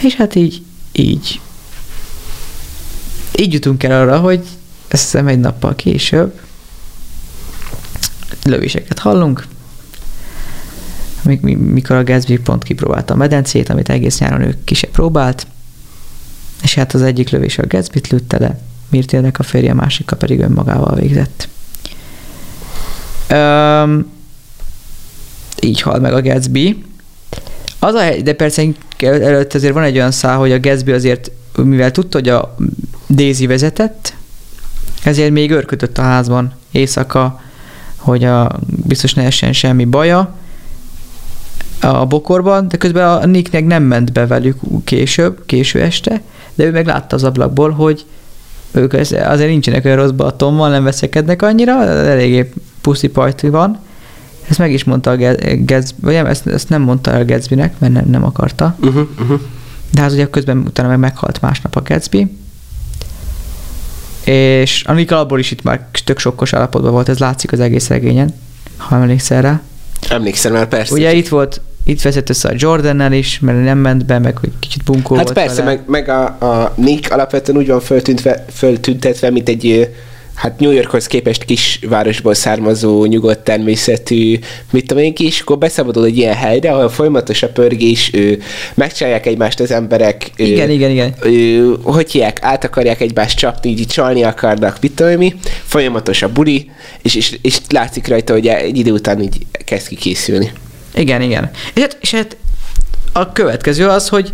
[0.03, 0.63] És hát így,
[0.93, 1.41] így,
[3.37, 4.47] így jutunk el arra, hogy
[4.89, 6.41] ezt hiszem egy nappal később,
[8.45, 9.47] lövéseket hallunk,
[11.43, 15.47] mikor a Gatsby pont kipróbálta a medencét, amit egész nyáron ő ki próbált,
[16.63, 18.61] és hát az egyik lövés a Gatsby-t lőtte le,
[18.91, 21.49] Mirtélnek a férje, másika pedig önmagával végzett.
[23.31, 24.07] Um,
[25.61, 26.85] így hal meg a Gatsby.
[27.79, 28.63] Az a de persze
[28.99, 32.57] előtt azért van egy olyan szál, hogy a Gatsby azért, mivel tudta, hogy a
[33.09, 34.15] Daisy vezetett,
[35.03, 37.41] ezért még őrködött a házban éjszaka,
[37.97, 40.35] hogy a, biztos ne essen semmi baja
[41.81, 46.23] a bokorban, de közben a Nicknek nem ment be velük később, késő este,
[46.55, 48.05] de ő meg látta az ablakból, hogy
[48.73, 53.79] ők azért nincsenek olyan rosszban a Tommal, nem veszekednek annyira, eléggé puszi pajti van.
[54.49, 55.17] Ezt meg is mondta a
[55.65, 58.77] Gatsby, vagy nem, ezt, ezt nem mondta el Gatsbynek, mert nem, nem akarta.
[58.81, 59.41] Uh-huh, uh-huh.
[59.93, 62.39] De hát ugye közben utána meg meghalt másnap a Gatsby,
[64.25, 68.35] és Annika abból is itt már tök sokkos állapotban volt, ez látszik az egész regényen,
[68.77, 69.61] ha emlékszel rá.
[70.09, 70.95] Emlékszem már, persze.
[70.95, 71.61] Ugye itt volt,
[71.91, 75.25] itt veszett össze a Jordannel is, mert nem ment be, meg hogy kicsit bunkó Hát
[75.25, 75.75] volt persze, vele.
[75.77, 79.91] meg, meg a, a Nick alapvetően úgy van föltüntve, föltüntetve, mint egy
[80.41, 84.39] hát New Yorkhoz képest kisvárosból származó, nyugodt természetű,
[84.71, 88.43] mit tudom én ki, és akkor beszabadul egy ilyen helyre, ahol folyamatos a pörgés, ő,
[88.75, 90.31] megcsinálják egymást az emberek.
[90.37, 91.15] Igen, ő, igen, igen.
[91.23, 95.35] Ő, hogy hívják, át akarják egymást csapni, így csalni akarnak, mit tudom mi,
[95.65, 96.71] folyamatos a buli,
[97.03, 100.53] és, és, és látszik rajta, hogy egy idő után így kezd kikészülni.
[100.95, 101.51] Igen, igen.
[101.75, 102.37] És hát, és hát
[103.13, 104.33] a következő az, hogy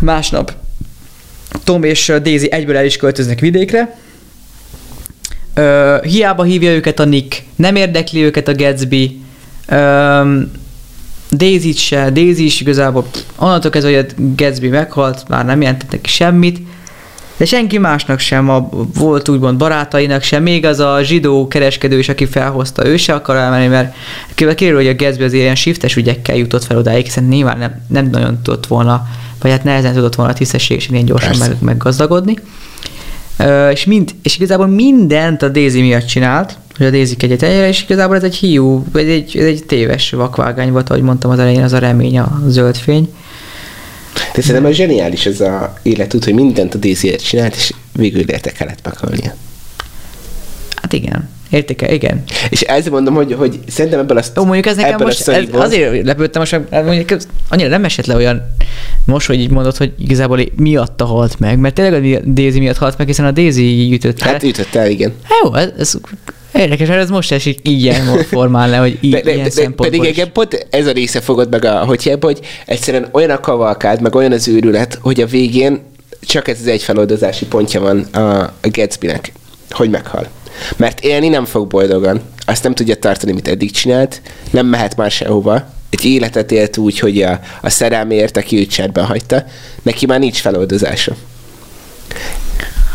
[0.00, 0.52] másnap
[1.64, 3.96] Tom és Daisy egyből el is költöznek vidékre,
[5.58, 9.20] Ö, hiába hívja őket a Nick, nem érdekli őket a Gatsby,
[9.68, 10.40] ö,
[11.30, 13.06] daisy se, Daisy is igazából
[13.36, 16.58] onnantól kezdve, hogy a Gatsby meghalt, már nem jelentett neki semmit,
[17.36, 22.08] de senki másnak sem, a, volt úgymond barátainak sem, még az a zsidó kereskedő is,
[22.08, 23.94] aki felhozta, ő se akar elmenni, mert
[24.34, 28.10] kiderül, hogy a Gatsby az ilyen shiftes ügyekkel jutott fel odáig, hiszen nyilván nem, nem
[28.10, 29.06] nagyon tudott volna,
[29.40, 32.38] vagy hát nehezen tudott volna tisztességesen ilyen gyorsan meg, meggazdagodni.
[33.38, 37.68] Uh, és, mind, és igazából mindent a Daisy miatt csinált, hogy a Daisy egyet egyre,
[37.68, 41.38] és igazából ez egy hiú, vagy egy, ez egy téves vakvágány volt, ahogy mondtam az
[41.38, 43.14] elején, az a remény, a zöld fény.
[44.34, 48.52] De szerintem ez zseniális ez a életút, hogy mindent a daisy csinált, és végül érte
[48.52, 49.34] kellett meghalnia.
[50.82, 51.28] Hát igen.
[51.50, 52.22] Értéke, igen.
[52.50, 56.04] És ezért mondom, hogy, hogy szerintem ebből azt Ó, mondjuk ez nekem most, ez azért
[56.04, 58.42] lepődtem, most mondjuk ez annyira nem esett le olyan
[59.04, 62.98] most, hogy így mondod, hogy igazából miatta halt meg, mert tényleg a Daisy miatt halt
[62.98, 64.32] meg, hiszen a Daisy ütött el.
[64.32, 65.12] Hát ütött el, igen.
[65.22, 65.94] Hát jó, ez, ez
[66.56, 70.32] Érdekes, mert ez most esik ilyen formán le, hogy így, de, ilyen de, Pedig igen,
[70.32, 74.32] pont ez a része fogod meg a hogy, hogy egyszerűen olyan a kavalkád, meg olyan
[74.32, 75.80] az őrület, hogy a végén
[76.20, 79.32] csak ez az egy feloldozási pontja van a Gatsby-nek,
[79.70, 80.28] hogy meghal.
[80.76, 82.20] Mert élni nem fog boldogan.
[82.44, 85.74] Azt nem tudja tartani, mit eddig csinált, nem mehet már sehova.
[85.90, 89.44] Egy életet élt úgy, hogy a, a szerelméért, aki őt cserben hagyta,
[89.82, 91.14] neki már nincs feloldozása.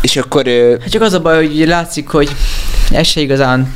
[0.02, 0.46] És akkor...
[0.80, 2.30] Hát csak az a baj, hogy látszik, hogy
[2.90, 3.74] ez se igazán,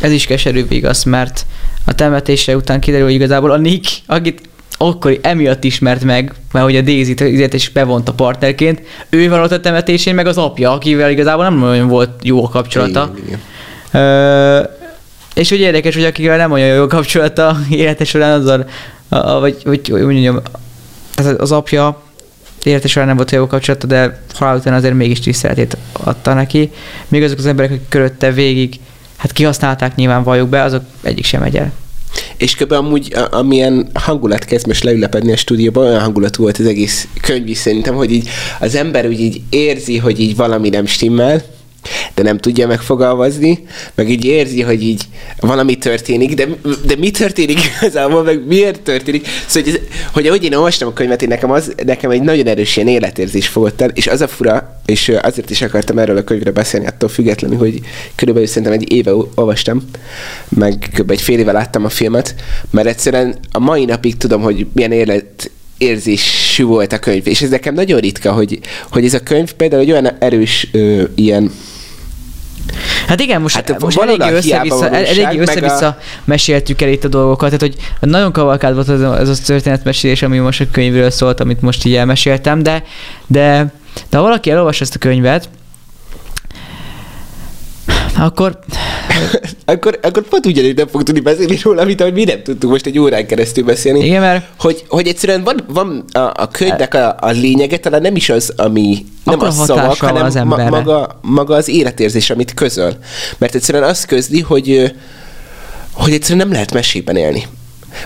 [0.00, 1.46] ez is keserű igaz, mert
[1.84, 4.40] a temetése után kiderül, hogy igazából a Nick, akit
[4.78, 9.60] akkor emiatt ismert meg, mert hogy a Daisy-t is bevonta partnerként, ő van ott a
[9.60, 13.10] temetésén, meg az apja, akivel igazából nem olyan volt jó a kapcsolata.
[13.16, 13.40] Igen, igen.
[14.02, 14.62] Ö,
[15.34, 18.68] és hogy érdekes, hogy akivel nem olyan jó a kapcsolata élete során azzal,
[19.08, 20.40] a, a, vagy, vagy, vagy mondjam,
[21.16, 22.02] az, az apja
[22.64, 26.70] élete során nem volt jó kapcsolata, de halál után azért mégis tiszteletét adta neki.
[27.08, 28.74] Még azok az emberek, akik körötte végig,
[29.16, 31.72] hát kihasználták nyilván valljuk be, azok egyik sem megy el.
[32.36, 32.72] És kb.
[32.72, 37.94] amúgy, amilyen hangulat kezd most leülepedni a stúdióban, olyan hangulatú volt az egész könyv szerintem,
[37.94, 38.28] hogy így
[38.60, 41.42] az ember úgy így érzi, hogy így valami nem stimmel,
[42.14, 43.64] de nem tudja megfogalmazni,
[43.94, 45.02] meg így érzi, hogy így
[45.40, 46.48] valami történik, de,
[46.86, 49.26] de mi történik igazából, meg miért történik.
[49.46, 52.46] Szóval, hogy, ez, hogy ahogy én olvastam a könyvet, én nekem, az, nekem egy nagyon
[52.46, 56.24] erős ilyen életérzés fogott el, és az a fura, és azért is akartam erről a
[56.24, 57.80] könyvre beszélni, attól függetlenül, hogy
[58.14, 59.82] körülbelül szerintem egy éve olvastam,
[60.48, 61.10] meg kb.
[61.10, 62.34] egy fél éve láttam a filmet,
[62.70, 65.50] mert egyszerűen a mai napig tudom, hogy milyen élet
[66.58, 67.26] érzésű volt a könyv.
[67.26, 68.58] És ez nekem nagyon ritka, hogy,
[68.90, 71.50] hogy ez a könyv például egy olyan erős ö, ilyen
[73.06, 75.98] Hát igen, most, hát most eléggé össze-vissza, eléggé össze-vissza a...
[76.24, 77.76] meséltük el itt a dolgokat, tehát hogy
[78.10, 81.84] nagyon kavalkád volt ez a, ez a történetmesélés, ami most a könyvről szólt, amit most
[81.84, 82.82] így elmeséltem, de,
[83.26, 83.72] de,
[84.10, 85.48] de ha valaki elolvas ezt a könyvet,
[88.18, 88.58] akkor...
[89.64, 92.86] akkor, akkor pont ugyanígy nem fog tudni beszélni róla, mint ahogy mi nem tudtuk most
[92.86, 94.04] egy órán keresztül beszélni.
[94.04, 94.46] Igen, mert...
[94.58, 98.52] Hogy, hogy egyszerűen van, van a, a könyvnek a, a lényege, talán nem is az,
[98.56, 102.96] ami nem a szavak, hanem az ma, maga, maga az életérzés, amit közöl.
[103.38, 104.92] Mert egyszerűen azt közli, hogy,
[105.92, 107.46] hogy egyszerűen nem lehet mesében élni.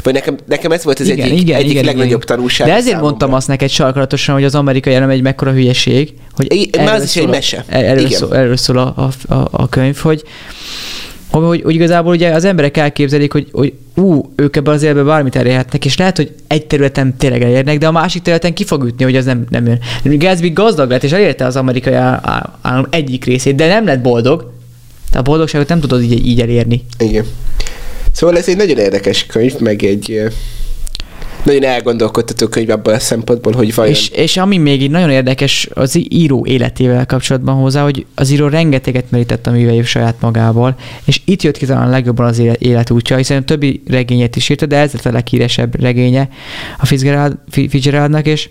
[0.02, 2.36] Vagy nekem, nekem ez volt az igen, egyik, igen, egyik igen, legnagyobb igen.
[2.36, 2.66] tanulság.
[2.66, 3.08] De ezért számomra.
[3.08, 6.14] mondtam azt neked sarkalatosan, hogy az amerikai elem egy mekkora hülyeség.
[6.34, 7.64] Hogy I, erről az is egy mese.
[7.68, 8.18] Erről, igen.
[8.18, 10.22] szól, erről szól a, a, a, a könyv, hogy,
[11.30, 15.04] hogy, hogy, hogy igazából ugye az emberek elképzelik, hogy, hogy ú, ők ebben az életben
[15.04, 18.84] bármit elérhetnek, és lehet, hogy egy területen tényleg elérnek, de a másik területen ki fog
[18.84, 19.78] ütni, hogy az nem, nem jön.
[20.18, 24.52] Gatsby gazdag lett, és elérte az amerikai állam egyik részét, de nem lett boldog.
[25.12, 26.84] De a boldogságot nem tudod így, így elérni.
[26.98, 27.24] Igen.
[28.12, 30.22] Szóval ez egy nagyon érdekes könyv, meg egy
[31.42, 33.92] nagyon elgondolkodtató könyv abban a szempontból, hogy vajon...
[33.92, 38.48] És, és ami még így nagyon érdekes az író életével kapcsolatban hozzá, hogy az író
[38.48, 43.38] rengeteget merített a művei saját magával, és itt jött ki talán legjobban az életútja, hiszen
[43.38, 46.28] a többi regényét is írta, de ez lett a leghíresebb regénye
[46.78, 48.48] a Fitzgerald, Fitzgeraldnak, és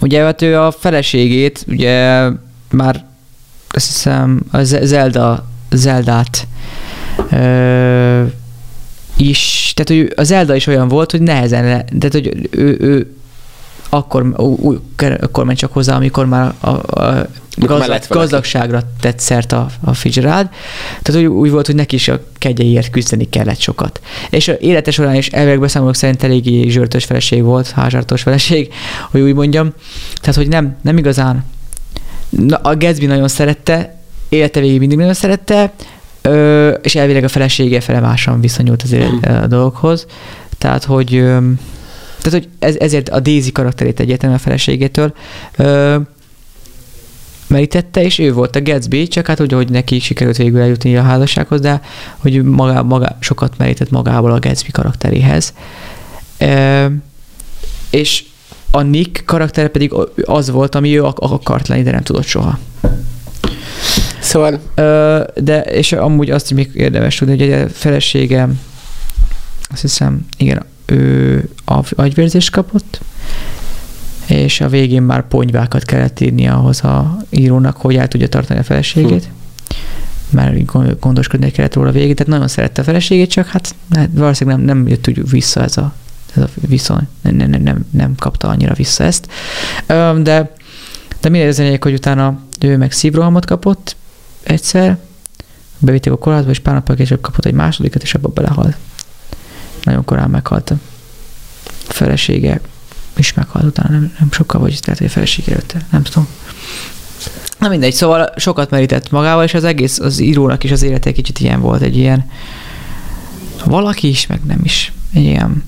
[0.00, 2.28] ugye hát ő a feleségét, ugye
[2.70, 3.04] már
[3.68, 6.46] azt hiszem a Zelda, Zeldát
[7.30, 8.22] ö,
[9.20, 13.14] is, tehát hogy az Elda is olyan volt, hogy nehezen, le, tehát hogy ő, ő
[13.88, 14.78] akkor, új,
[15.20, 16.68] akkor ment csak hozzá, amikor már a,
[17.00, 20.48] a gazdag, gazdagságra tett szert a, a Fitzgerald.
[21.02, 24.00] Tehát úgy, úgy volt, hogy neki is a kegyeiért küzdeni kellett sokat.
[24.30, 28.72] És a élete során is elvileg beszámolók szerint eléggé zsörtös feleség volt, házsártos feleség,
[29.10, 29.72] hogy úgy mondjam.
[30.20, 31.44] Tehát, hogy nem, nem igazán.
[32.28, 33.98] Na, a Gatsby nagyon szerette,
[34.28, 35.72] élete végig mindig nagyon szerette,
[36.22, 38.96] ö, és elvileg a felesége fele másan viszonyult az
[39.42, 40.06] a dolgokhoz.
[40.58, 41.08] Tehát, hogy
[42.20, 45.14] tehát, hogy ez, ezért a Daisy karakterét egyetlen a feleségétől
[45.56, 45.96] ö,
[47.46, 51.02] merítette, és ő volt a Gatsby, csak hát úgy, hogy neki sikerült végül eljutni a
[51.02, 51.80] házassághoz, de
[52.16, 55.54] hogy maga, maga, sokat merített magából a Gatsby karakteréhez.
[56.38, 56.86] Ö,
[57.90, 58.24] és
[58.70, 59.94] a Nick karaktere pedig
[60.24, 62.58] az volt, ami ő akart lenni, de nem tudott soha.
[64.30, 64.60] Szóval...
[64.74, 68.48] Ö, de, és amúgy azt még érdemes tudni, hogy a felesége,
[69.70, 71.48] azt hiszem, igen, ő
[71.94, 73.00] agyvérzést kapott,
[74.26, 78.62] és a végén már ponyvákat kellett írni ahhoz a írónak, hogy el tudja tartani a
[78.62, 79.24] feleségét.
[79.24, 80.36] Hm.
[80.36, 80.64] Mert
[81.00, 84.76] gondoskodni kellett róla a végén, tehát nagyon szerette a feleségét, csak hát, hát valószínűleg nem,
[84.76, 85.92] nem jött úgy vissza ez a,
[86.34, 89.26] ez a viszony, nem, nem, nem, nem kapta annyira vissza ezt.
[90.22, 90.52] De,
[91.20, 93.96] de minél az hogy utána ő meg szívrohamot kapott
[94.42, 94.98] egyszer,
[95.78, 98.76] bevitték a kórházba, és pár nappal később kapott egy másodikat, és abba belehalt.
[99.82, 100.76] Nagyon korán meghalt a
[101.88, 102.60] felesége,
[103.16, 106.28] is meghalt utána, nem, nem sokkal, vagy lehet, hogy a felesége előtte, nem tudom.
[107.58, 111.38] Na mindegy, szóval sokat merített magával, és az egész, az írónak is az élete kicsit
[111.38, 112.30] ilyen volt, egy ilyen
[113.64, 114.92] valaki is, meg nem is.
[115.12, 115.64] Egy ilyen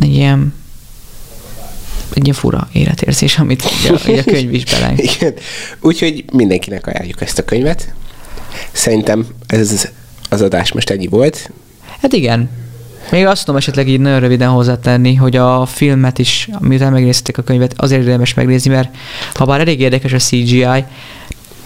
[0.00, 0.54] egy ilyen
[2.16, 3.62] egy ilyen fura életérzés, amit
[4.06, 4.92] ugye, a könyv is bele.
[5.16, 5.34] Igen.
[5.80, 7.94] Úgyhogy mindenkinek ajánljuk ezt a könyvet.
[8.72, 9.90] Szerintem ez
[10.28, 11.50] az adás most ennyi volt.
[12.00, 12.50] Hát igen.
[13.10, 17.42] Még azt tudom esetleg így nagyon röviden hozzátenni, hogy a filmet is, miután megnézték a
[17.42, 18.96] könyvet, azért érdemes megnézni, mert
[19.34, 20.64] ha bár elég érdekes a CGI,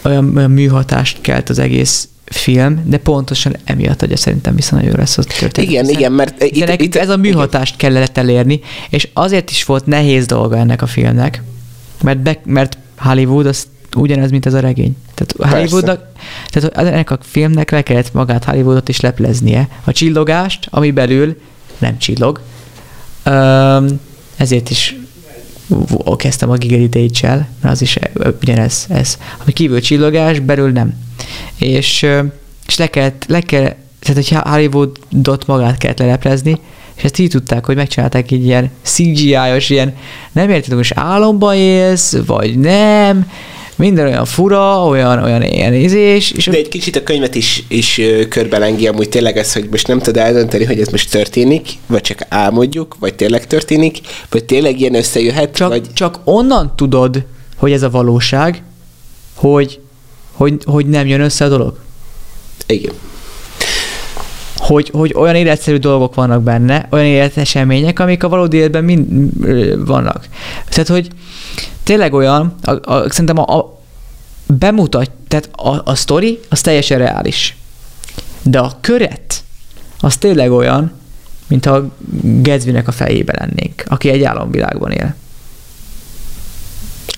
[0.02, 5.18] olyan, olyan műhatást kelt az egész film, de pontosan emiatt adja szerintem vissza nagyon lesz
[5.18, 5.70] az történet.
[5.70, 7.92] Igen, igen, mert itt, itt, itt, ez a műhatást igen.
[7.92, 8.60] kellett elérni,
[8.90, 11.42] és azért is volt nehéz dolga ennek a filmnek,
[12.02, 13.66] mert, be, mert Hollywood az
[13.96, 14.96] ugyanez, mint ez a regény.
[15.14, 16.00] Tehát Hollywoodnak,
[16.50, 19.68] tehát ennek a filmnek le kellett magát Hollywoodot is lepleznie.
[19.84, 21.40] A csillogást, ami belül
[21.78, 22.40] nem csillog,
[24.36, 24.96] ezért is
[26.16, 27.98] kezdtem a Dage-el, mert az is
[28.42, 29.18] ugyanez, ez.
[29.42, 30.94] Ami kívül csillogás, belül nem.
[31.58, 32.06] És,
[32.66, 36.60] és le kellett, le kellett, tehát hogy Hollywoodot magát kellett leleplezni,
[36.96, 39.94] és ezt így tudták, hogy megcsinálták így ilyen CGI-os, ilyen
[40.32, 43.30] nem érted, most álomba élsz, vagy nem,
[43.76, 46.30] minden olyan fura, olyan, olyan ilyen ízés.
[46.30, 49.98] És De egy kicsit a könyvet is, is körbelengi amúgy tényleg ez, hogy most nem
[49.98, 54.00] tud eldönteni, hogy ez most történik, vagy csak álmodjuk, vagy tényleg történik,
[54.30, 55.54] vagy tényleg ilyen összejöhet.
[55.54, 55.92] Csak, vagy...
[55.92, 57.24] csak onnan tudod,
[57.56, 58.62] hogy ez a valóság,
[59.34, 59.80] hogy,
[60.32, 61.78] hogy, hogy nem jön össze a dolog.
[62.66, 62.92] Igen.
[64.66, 69.06] Hogy, hogy olyan életszerű dolgok vannak benne, olyan életesemények, amik a valódi életben mind
[69.86, 70.28] vannak.
[70.68, 71.08] Tehát, hogy
[71.82, 73.80] tényleg olyan, a, a, szerintem a, a
[74.46, 77.56] bemutat, tehát a, a sztori az teljesen reális.
[78.42, 79.44] De a köret,
[80.00, 80.92] az tényleg olyan,
[81.46, 81.90] mint a
[82.22, 85.14] Gatsbynek a fejébe lennénk, aki egy álomvilágban él.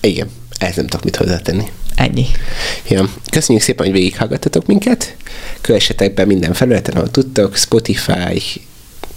[0.01, 1.71] Igen, ez nem tudok mit hozzátenni.
[1.99, 2.25] Ennyi.
[2.87, 3.09] Ja.
[3.31, 5.15] Köszönjük szépen, hogy végighallgattatok minket.
[5.61, 8.41] Kövessetek be minden felületen, ahol tudtok, Spotify,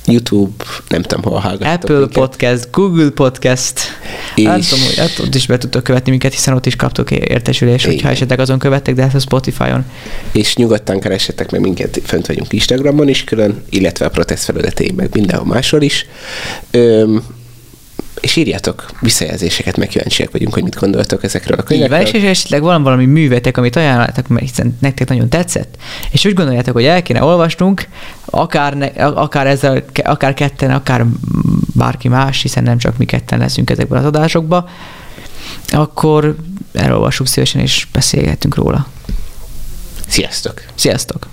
[0.07, 2.15] YouTube, nem tudom, hol hallgattok Apple minket.
[2.15, 3.81] Podcast, Google Podcast.
[4.35, 4.45] És...
[4.45, 7.87] Nem tudom, hogy hát ott is be tudtok követni minket, hiszen ott is kaptok értesülést,
[7.87, 9.85] hogyha esetleg azon követtek, de hát a Spotify-on.
[10.33, 15.09] És nyugodtan keressetek meg minket, fönt vagyunk Instagramon is külön, illetve a protest felületein meg
[15.13, 16.07] mindenhol máshol is.
[16.71, 17.25] Öm,
[18.23, 22.01] és írjátok visszajelzéseket, meg kíváncsiak vagyunk, hogy mit gondoltok ezekről a könyvekről.
[22.01, 25.77] Így van, és esetleg van valami művetek, amit ajánlottak, mert hiszen nektek nagyon tetszett,
[26.11, 27.89] és úgy gondoljátok, hogy el kéne olvasnunk,
[28.25, 31.07] akár, ne, akár, ezzel, akár ketten, akár
[31.75, 34.69] bárki más, hiszen nem csak mi ketten leszünk ezekben az adásokban,
[35.69, 36.37] akkor
[36.73, 38.87] elolvassuk szívesen, és beszélgetünk róla.
[40.07, 40.63] Sziasztok!
[40.75, 41.27] Sziasztok!